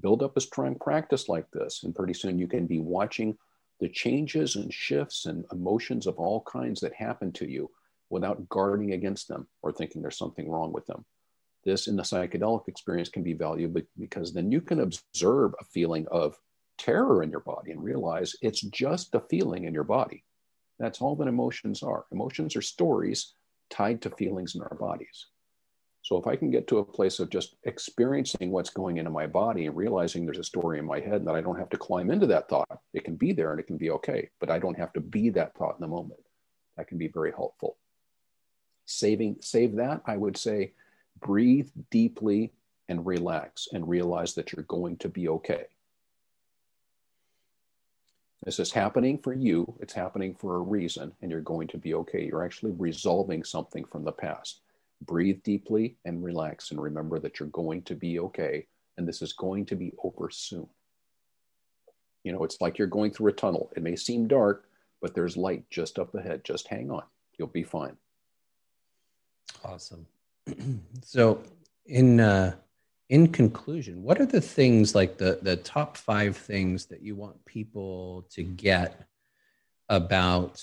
[0.00, 3.36] Build up a strong practice like this, and pretty soon you can be watching
[3.80, 7.70] the changes and shifts and emotions of all kinds that happen to you
[8.08, 11.04] without guarding against them or thinking there's something wrong with them.
[11.64, 16.06] This in the psychedelic experience can be valuable because then you can observe a feeling
[16.10, 16.38] of
[16.78, 20.24] terror in your body and realize it's just a feeling in your body.
[20.78, 22.06] That's all that emotions are.
[22.12, 23.34] Emotions are stories
[23.70, 25.26] tied to feelings in our bodies.
[26.02, 29.26] So if I can get to a place of just experiencing what's going into my
[29.26, 32.10] body and realizing there's a story in my head that I don't have to climb
[32.10, 34.78] into that thought, it can be there and it can be okay, but I don't
[34.78, 36.20] have to be that thought in the moment.
[36.76, 37.76] That can be very helpful.
[38.86, 40.72] Saving, save that, I would say,
[41.20, 42.52] breathe deeply
[42.88, 45.64] and relax and realize that you're going to be okay.
[48.44, 49.74] This is happening for you.
[49.80, 52.24] It's happening for a reason, and you're going to be okay.
[52.24, 54.60] You're actually resolving something from the past.
[55.02, 58.66] Breathe deeply and relax, and remember that you're going to be okay,
[58.96, 60.68] and this is going to be over soon.
[62.24, 63.70] You know, it's like you're going through a tunnel.
[63.76, 64.68] It may seem dark,
[65.00, 66.44] but there's light just up ahead.
[66.44, 67.04] Just hang on,
[67.38, 67.96] you'll be fine.
[69.64, 70.06] Awesome.
[71.02, 71.42] so,
[71.86, 72.54] in uh,
[73.08, 77.42] in conclusion, what are the things like the the top five things that you want
[77.46, 79.06] people to get
[79.88, 80.62] about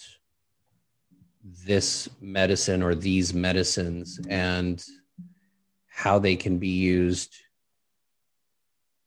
[1.65, 4.83] this medicine or these medicines and
[5.87, 7.35] how they can be used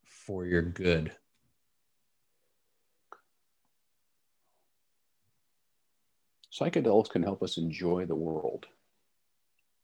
[0.05, 1.13] for your good?
[6.53, 8.67] Psychedelics can help us enjoy the world.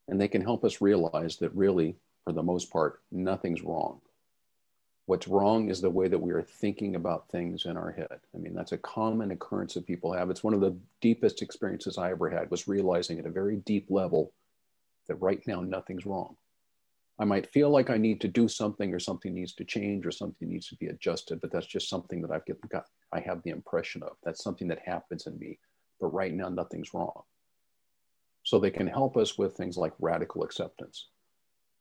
[0.08, 4.00] And they can help us realize that really for the most part, nothing's wrong.
[5.06, 8.20] What's wrong is the way that we are thinking about things in our head.
[8.34, 10.30] I mean, that's a common occurrence that people have.
[10.30, 13.90] It's one of the deepest experiences I ever had was realizing at a very deep
[13.90, 14.32] level
[15.06, 16.36] that right now nothing's wrong.
[17.18, 20.10] I might feel like I need to do something or something needs to change or
[20.10, 23.50] something needs to be adjusted, but that's just something that I've got, I have the
[23.50, 24.16] impression of.
[24.24, 25.58] That's something that happens in me,
[26.00, 27.22] but right now nothing's wrong.
[28.42, 31.08] So they can help us with things like radical acceptance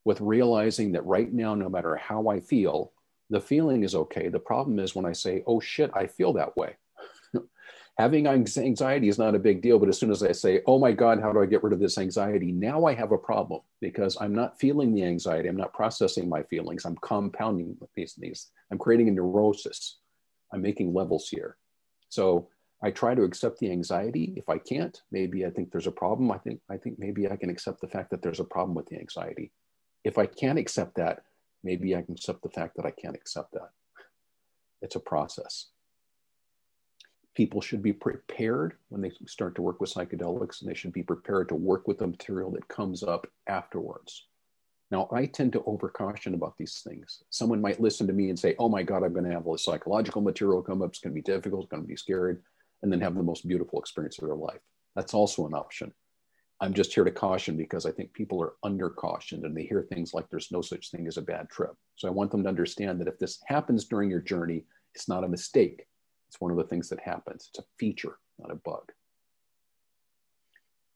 [0.05, 2.91] with realizing that right now, no matter how I feel,
[3.29, 4.29] the feeling is okay.
[4.29, 6.75] The problem is when I say, oh shit, I feel that way.
[7.97, 10.91] Having anxiety is not a big deal, but as soon as I say, oh my
[10.91, 12.51] God, how do I get rid of this anxiety?
[12.51, 15.47] Now I have a problem because I'm not feeling the anxiety.
[15.47, 16.85] I'm not processing my feelings.
[16.85, 18.51] I'm compounding these things.
[18.71, 19.99] I'm creating a neurosis.
[20.51, 21.57] I'm making levels here.
[22.09, 22.49] So
[22.83, 24.33] I try to accept the anxiety.
[24.35, 26.31] If I can't, maybe I think there's a problem.
[26.31, 28.87] I think I think maybe I can accept the fact that there's a problem with
[28.87, 29.51] the anxiety.
[30.03, 31.23] If I can't accept that,
[31.63, 33.69] maybe I can accept the fact that I can't accept that.
[34.81, 35.67] It's a process.
[37.35, 41.03] People should be prepared when they start to work with psychedelics, and they should be
[41.03, 44.27] prepared to work with the material that comes up afterwards.
[44.91, 47.23] Now, I tend to overcaution about these things.
[47.31, 49.53] Someone might listen to me and say, Oh my God, I'm going to have all
[49.53, 50.89] this psychological material come up.
[50.89, 51.63] It's going to be difficult.
[51.63, 52.43] It's going to be scared
[52.83, 54.59] and then have the most beautiful experience of their life.
[54.95, 55.93] That's also an option.
[56.61, 59.81] I'm just here to caution because I think people are under cautioned and they hear
[59.81, 61.73] things like there's no such thing as a bad trip.
[61.95, 64.63] So I want them to understand that if this happens during your journey,
[64.95, 65.85] it's not a mistake.
[66.29, 67.49] It's one of the things that happens.
[67.49, 68.91] It's a feature, not a bug.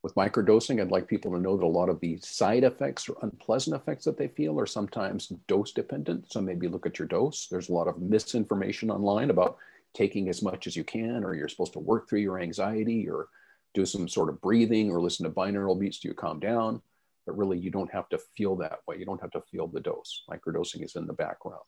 [0.03, 3.17] With microdosing, I'd like people to know that a lot of the side effects or
[3.23, 6.31] unpleasant effects that they feel are sometimes dose dependent.
[6.31, 7.47] So maybe look at your dose.
[7.51, 9.57] There's a lot of misinformation online about
[9.93, 13.27] taking as much as you can, or you're supposed to work through your anxiety, or
[13.73, 16.81] do some sort of breathing, or listen to binaural beats to you calm down.
[17.25, 18.97] But really, you don't have to feel that way.
[18.97, 20.23] You don't have to feel the dose.
[20.29, 21.63] Microdosing is in the background.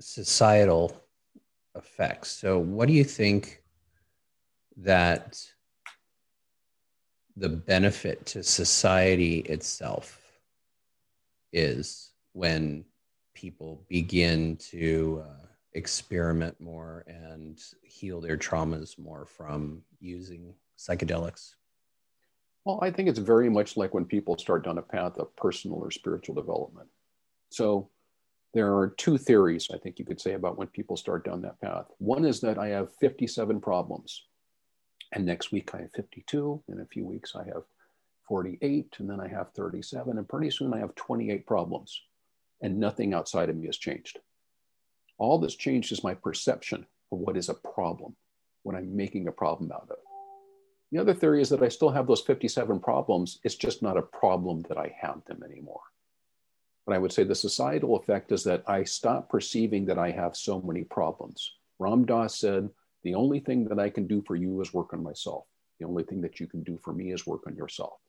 [0.00, 1.00] Societal
[1.76, 2.30] effects.
[2.30, 3.62] So, what do you think
[4.76, 5.40] that
[7.36, 10.20] the benefit to society itself
[11.52, 12.84] is when
[13.34, 21.54] people begin to uh, experiment more and heal their traumas more from using psychedelics?
[22.64, 25.78] Well, I think it's very much like when people start down a path of personal
[25.78, 26.88] or spiritual development.
[27.50, 27.88] So
[28.54, 31.60] there are two theories I think you could say about when people start down that
[31.60, 31.86] path.
[31.98, 34.26] One is that I have 57 problems,
[35.12, 37.64] and next week I have 52, in a few weeks I have
[38.28, 42.00] 48, and then I have 37, and pretty soon I have 28 problems
[42.62, 44.20] and nothing outside of me has changed.
[45.22, 48.16] All that's changed is my perception of what is a problem,
[48.64, 49.98] what I'm making a problem out of.
[50.90, 53.38] The other theory is that I still have those 57 problems.
[53.44, 55.82] It's just not a problem that I have them anymore.
[56.84, 60.36] But I would say the societal effect is that I stop perceiving that I have
[60.36, 61.52] so many problems.
[61.78, 62.68] Ram Dass said,
[63.04, 65.44] The only thing that I can do for you is work on myself.
[65.78, 68.00] The only thing that you can do for me is work on yourself.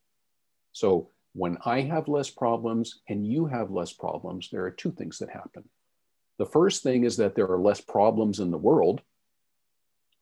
[0.71, 5.19] So when I have less problems and you have less problems, there are two things
[5.19, 5.69] that happen.
[6.39, 9.01] The first thing is that there are less problems in the world.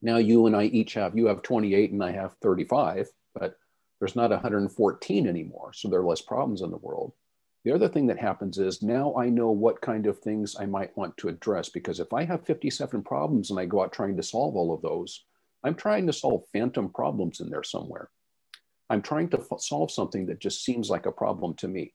[0.02, 3.56] Now you and I each have, you have 28 and I have 35, but
[4.00, 5.74] there's not 114 anymore.
[5.74, 7.14] So there are less problems in the world.
[7.64, 10.98] The other thing that happens is now I know what kind of things I might
[10.98, 14.24] want to address because if I have 57 problems and I go out trying to
[14.24, 15.26] solve all of those,
[15.64, 18.10] I'm trying to solve phantom problems in there somewhere.
[18.90, 21.94] I'm trying to f- solve something that just seems like a problem to me.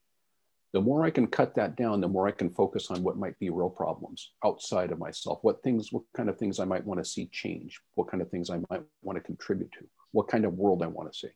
[0.73, 3.39] The more I can cut that down, the more I can focus on what might
[3.39, 5.39] be real problems outside of myself.
[5.43, 8.31] What things, what kind of things I might want to see change, what kind of
[8.31, 11.29] things I might want to contribute to, what kind of world I want to see.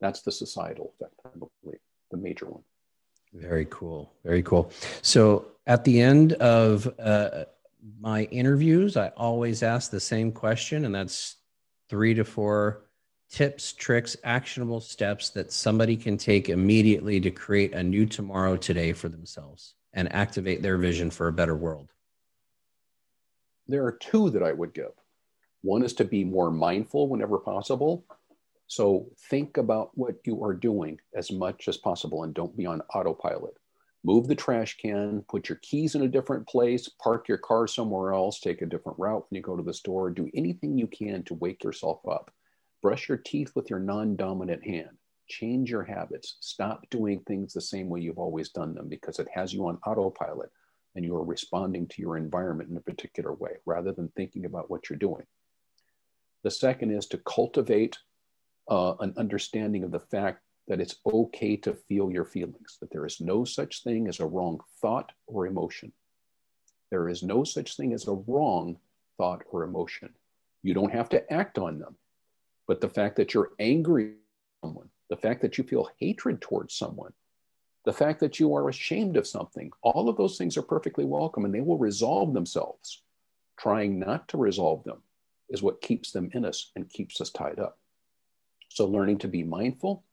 [0.00, 1.80] That's the societal effect, I believe,
[2.10, 2.62] the major one.
[3.32, 4.12] Very cool.
[4.24, 4.70] Very cool.
[5.02, 7.44] So at the end of uh,
[8.00, 11.36] my interviews, I always ask the same question, and that's
[11.88, 12.85] three to four
[13.30, 18.92] tips, tricks, actionable steps that somebody can take immediately to create a new tomorrow today
[18.92, 21.88] for themselves and activate their vision for a better world?
[23.66, 24.92] There are two that I would give.
[25.62, 28.04] One is to be more mindful whenever possible.
[28.68, 32.82] So think about what you are doing as much as possible and don't be on
[32.94, 33.56] autopilot.
[34.04, 38.12] Move the trash can, put your keys in a different place, park your car somewhere
[38.12, 41.24] else, take a different route when you go to the store, do anything you can
[41.24, 42.30] to wake yourself up
[42.82, 44.96] Brush your teeth with your non dominant hand.
[45.28, 46.36] Change your habits.
[46.40, 49.78] Stop doing things the same way you've always done them because it has you on
[49.86, 50.50] autopilot
[50.94, 54.70] and you are responding to your environment in a particular way rather than thinking about
[54.70, 55.24] what you're doing.
[56.42, 57.98] The second is to cultivate
[58.70, 63.06] uh, an understanding of the fact that it's okay to feel your feelings, that there
[63.06, 65.92] is no such thing as a wrong thought or emotion.
[66.90, 68.78] There is no such thing as a wrong
[69.16, 70.10] thought or emotion.
[70.62, 71.96] You don't have to act on them.
[72.66, 74.14] But the fact that you're angry
[74.62, 77.12] someone, the fact that you feel hatred towards someone,
[77.84, 81.44] the fact that you are ashamed of something, all of those things are perfectly welcome
[81.44, 83.02] and they will resolve themselves.
[83.56, 85.02] Trying not to resolve them
[85.48, 87.78] is what keeps them in us and keeps us tied up.
[88.68, 90.04] So, learning to be mindful,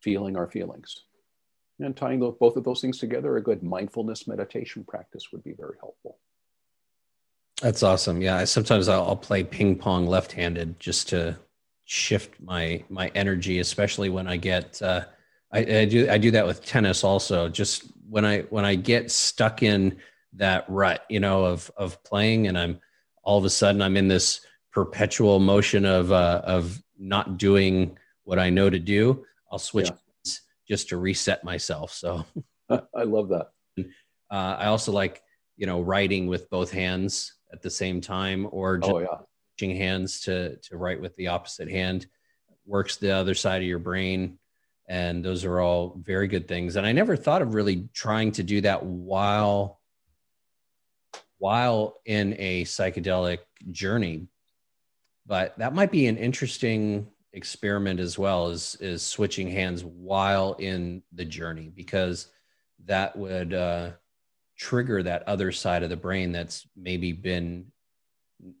[0.00, 1.04] feeling our feelings,
[1.80, 5.76] and tying both of those things together, a good mindfulness meditation practice would be very
[5.80, 6.18] helpful.
[7.60, 8.20] That's awesome.
[8.20, 11.38] Yeah, sometimes I'll, I'll play ping pong left-handed just to
[11.86, 14.82] shift my my energy, especially when I get.
[14.82, 15.04] Uh,
[15.52, 17.48] I, I do I do that with tennis also.
[17.48, 19.96] Just when I when I get stuck in
[20.34, 22.80] that rut, you know, of of playing, and I'm
[23.22, 24.40] all of a sudden I'm in this
[24.72, 29.24] perpetual motion of uh, of not doing what I know to do.
[29.50, 30.32] I'll switch yeah.
[30.68, 31.92] just to reset myself.
[31.92, 32.26] So
[32.70, 33.52] I love that.
[34.28, 35.22] Uh, I also like
[35.56, 39.18] you know writing with both hands at the same time, or just oh, yeah.
[39.56, 42.06] Switching hands to to write with the opposite hand
[42.66, 44.38] works the other side of your brain.
[44.88, 46.76] And those are all very good things.
[46.76, 49.80] And i never thought of really trying to do that while
[51.38, 53.38] while in a psychedelic
[53.70, 54.28] journey.
[55.26, 61.02] But that might be an interesting experiment as well is is switching hands while in
[61.12, 62.28] the journey because
[62.84, 63.90] that would uh,
[64.58, 67.72] trigger that other side of the brain that's maybe been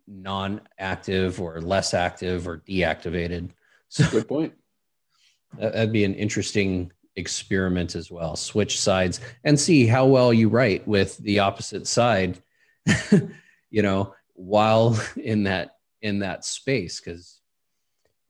[0.06, 3.50] non-active or less active or deactivated
[3.88, 4.52] so good point
[5.58, 8.36] that'd be an interesting experiment as well.
[8.36, 12.38] Switch sides and see how well you write with the opposite side,
[13.70, 17.40] you know, while in that in that space because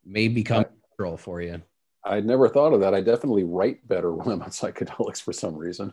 [0.05, 1.61] may become natural for you.
[2.05, 2.94] I'd never thought of that.
[2.94, 5.92] I definitely write better when I'm on psychedelics for some reason.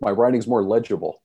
[0.00, 1.22] My writing's more legible.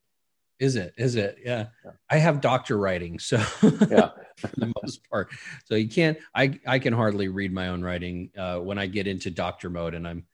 [0.60, 0.94] Is it?
[0.98, 1.40] Is it?
[1.44, 1.68] Yeah.
[1.84, 1.92] yeah.
[2.10, 3.38] I have doctor writing, so
[3.90, 5.30] yeah, for the most part.
[5.66, 6.18] So you can't.
[6.34, 9.94] I I can hardly read my own writing uh, when I get into doctor mode
[9.94, 10.26] and I'm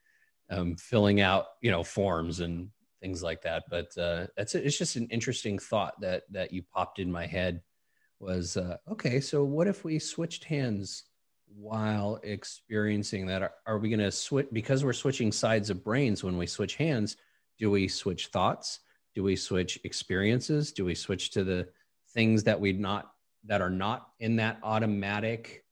[0.49, 2.69] um, filling out you know forms and
[3.01, 3.63] things like that.
[3.69, 7.61] But uh, that's it's just an interesting thought that that you popped in my head
[8.19, 9.19] was uh, okay.
[9.19, 11.05] So what if we switched hands
[11.47, 13.41] while experiencing that?
[13.41, 16.75] Are, are we going to switch because we're switching sides of brains when we switch
[16.75, 17.17] hands?
[17.57, 18.79] Do we switch thoughts?
[19.15, 20.71] Do we switch experiences?
[20.71, 21.67] Do we switch to the
[22.13, 23.11] things that we not
[23.45, 25.65] that are not in that automatic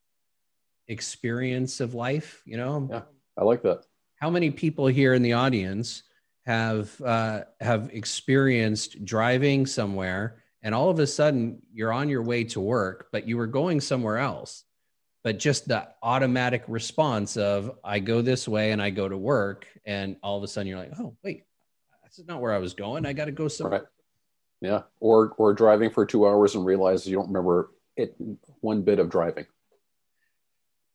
[0.87, 2.87] experience of life you know?
[2.89, 3.01] Yeah
[3.39, 3.85] i like that.
[4.17, 6.03] How many people here in the audience
[6.45, 12.43] have uh, have experienced driving somewhere and all of a sudden you're on your way
[12.43, 14.63] to work but you were going somewhere else
[15.23, 19.67] but just the automatic response of i go this way and i go to work
[19.85, 21.43] and all of a sudden you're like oh wait
[22.19, 23.05] is not where I was going.
[23.05, 23.79] I got to go somewhere.
[23.79, 23.87] Right.
[24.61, 24.81] Yeah.
[24.99, 28.15] Or, or driving for two hours and realize you don't remember it
[28.59, 29.45] one bit of driving.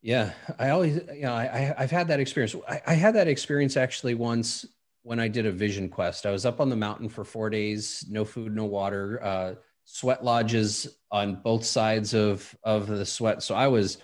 [0.03, 0.33] Yeah.
[0.59, 2.55] I always, you know, I, I've had that experience.
[2.69, 4.67] I, I had that experience actually once
[5.03, 6.27] when I did a vision quest.
[6.27, 9.55] I was up on the mountain for four days, no food, no water, uh,
[9.85, 13.43] sweat lodges on both sides of, of the sweat.
[13.43, 13.99] So I was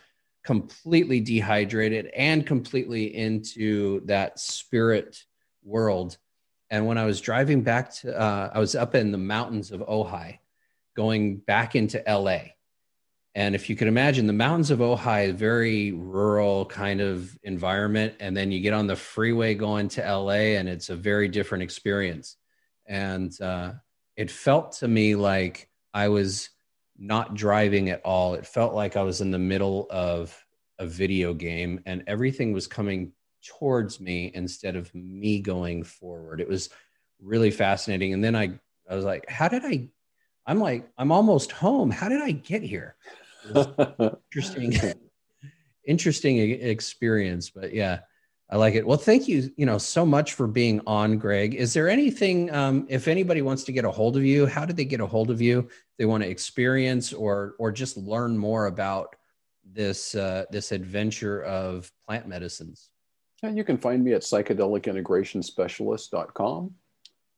[0.44, 5.22] completely dehydrated and completely into that spirit
[5.62, 6.16] world.
[6.70, 9.80] And when I was driving back to, uh, I was up in the mountains of
[9.80, 10.38] Ojai,
[10.96, 12.38] going back into LA.
[13.34, 18.14] And if you can imagine, the mountains of Ojai, very rural kind of environment.
[18.20, 21.62] And then you get on the freeway going to LA, and it's a very different
[21.62, 22.36] experience.
[22.86, 23.72] And uh,
[24.16, 26.50] it felt to me like I was
[26.98, 28.34] not driving at all.
[28.34, 30.36] It felt like I was in the middle of
[30.78, 33.12] a video game, and everything was coming
[33.47, 36.41] towards me instead of me going forward.
[36.41, 36.70] It was
[37.20, 38.12] really fascinating.
[38.12, 39.88] And then I, I was like, how did I,
[40.47, 41.91] I'm like, I'm almost home.
[41.91, 42.97] How did I get here?
[44.32, 44.74] interesting,
[45.86, 48.01] interesting experience, but yeah,
[48.51, 48.84] I like it.
[48.84, 51.55] Well, thank you, you know, so much for being on, Greg.
[51.55, 54.76] Is there anything, um, if anybody wants to get a hold of you, how did
[54.76, 55.68] they get a hold of you?
[56.01, 59.16] they want to experience or, or just learn more about
[59.70, 62.89] this, uh, this adventure of plant medicines.
[63.43, 66.74] And you can find me at psychedelicintegrationspecialist.com.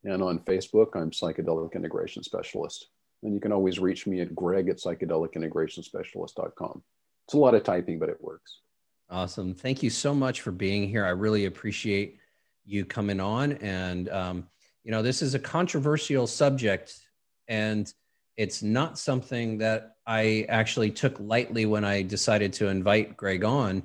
[0.05, 2.89] And on Facebook, I'm Psychedelic Integration Specialist.
[3.23, 6.83] And you can always reach me at greg at psychedelicintegrationspecialist.com.
[7.27, 8.63] It's a lot of typing, but it works.
[9.09, 9.55] Awesome.
[9.55, 11.05] Thank you so much for being here.
[11.05, 12.19] I really appreciate
[12.65, 13.53] you coming on.
[13.53, 14.49] And, um,
[14.83, 16.99] you know, this is a controversial subject,
[17.47, 17.93] and
[18.37, 23.85] it's not something that I actually took lightly when I decided to invite Greg on.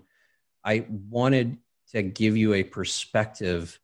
[0.63, 1.57] I wanted
[1.91, 3.79] to give you a perspective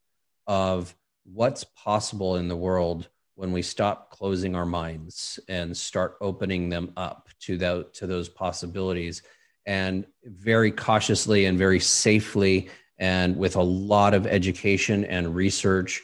[0.47, 0.95] of
[1.25, 6.91] what's possible in the world when we stop closing our minds and start opening them
[6.97, 9.21] up to, the, to those possibilities.
[9.65, 16.01] And very cautiously and very safely and with a lot of education and research.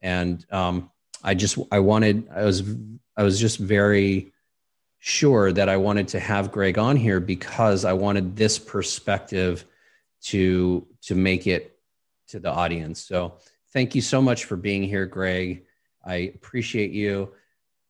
[0.00, 0.90] And um,
[1.24, 2.62] i just i wanted i was
[3.16, 4.32] i was just very
[4.98, 9.64] sure that i wanted to have greg on here because i wanted this perspective
[10.22, 11.78] to to make it
[12.28, 13.02] to the audience.
[13.04, 13.34] So
[13.72, 15.64] thank you so much for being here, Greg.
[16.04, 17.32] I appreciate you.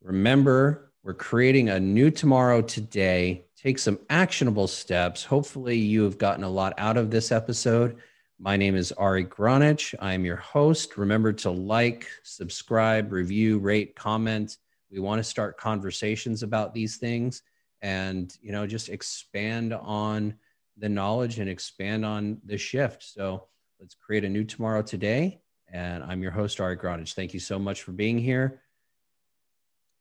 [0.02, 3.44] Remember, we're creating a new tomorrow today.
[3.56, 5.24] Take some actionable steps.
[5.24, 7.96] Hopefully, you have gotten a lot out of this episode.
[8.38, 9.94] My name is Ari Gronich.
[10.00, 10.96] I'm your host.
[10.96, 14.58] Remember to like, subscribe, review, rate, comment.
[14.90, 17.42] We want to start conversations about these things
[17.82, 20.34] and, you know, just expand on
[20.78, 23.02] the knowledge and expand on the shift.
[23.02, 23.48] So
[23.80, 25.40] let's create a new tomorrow today.
[25.70, 27.14] And I'm your host, Ari Gronich.
[27.14, 28.60] Thank you so much for being here.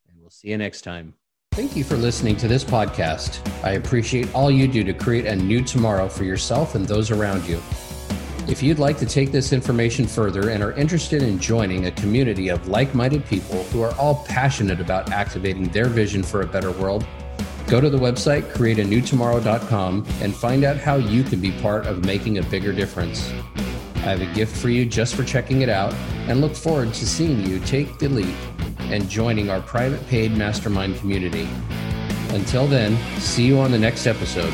[0.09, 1.13] And we'll see you next time.
[1.53, 3.45] Thank you for listening to this podcast.
[3.63, 7.45] I appreciate all you do to create a new tomorrow for yourself and those around
[7.45, 7.61] you.
[8.47, 12.49] If you'd like to take this information further and are interested in joining a community
[12.49, 16.71] of like minded people who are all passionate about activating their vision for a better
[16.71, 17.05] world,
[17.71, 22.37] go to the website createanewtomorrow.com and find out how you can be part of making
[22.37, 23.31] a bigger difference.
[23.95, 25.93] I have a gift for you just for checking it out
[26.27, 28.35] and look forward to seeing you take the leap
[28.79, 31.47] and joining our private paid mastermind community.
[32.31, 34.51] Until then, see you on the next episode.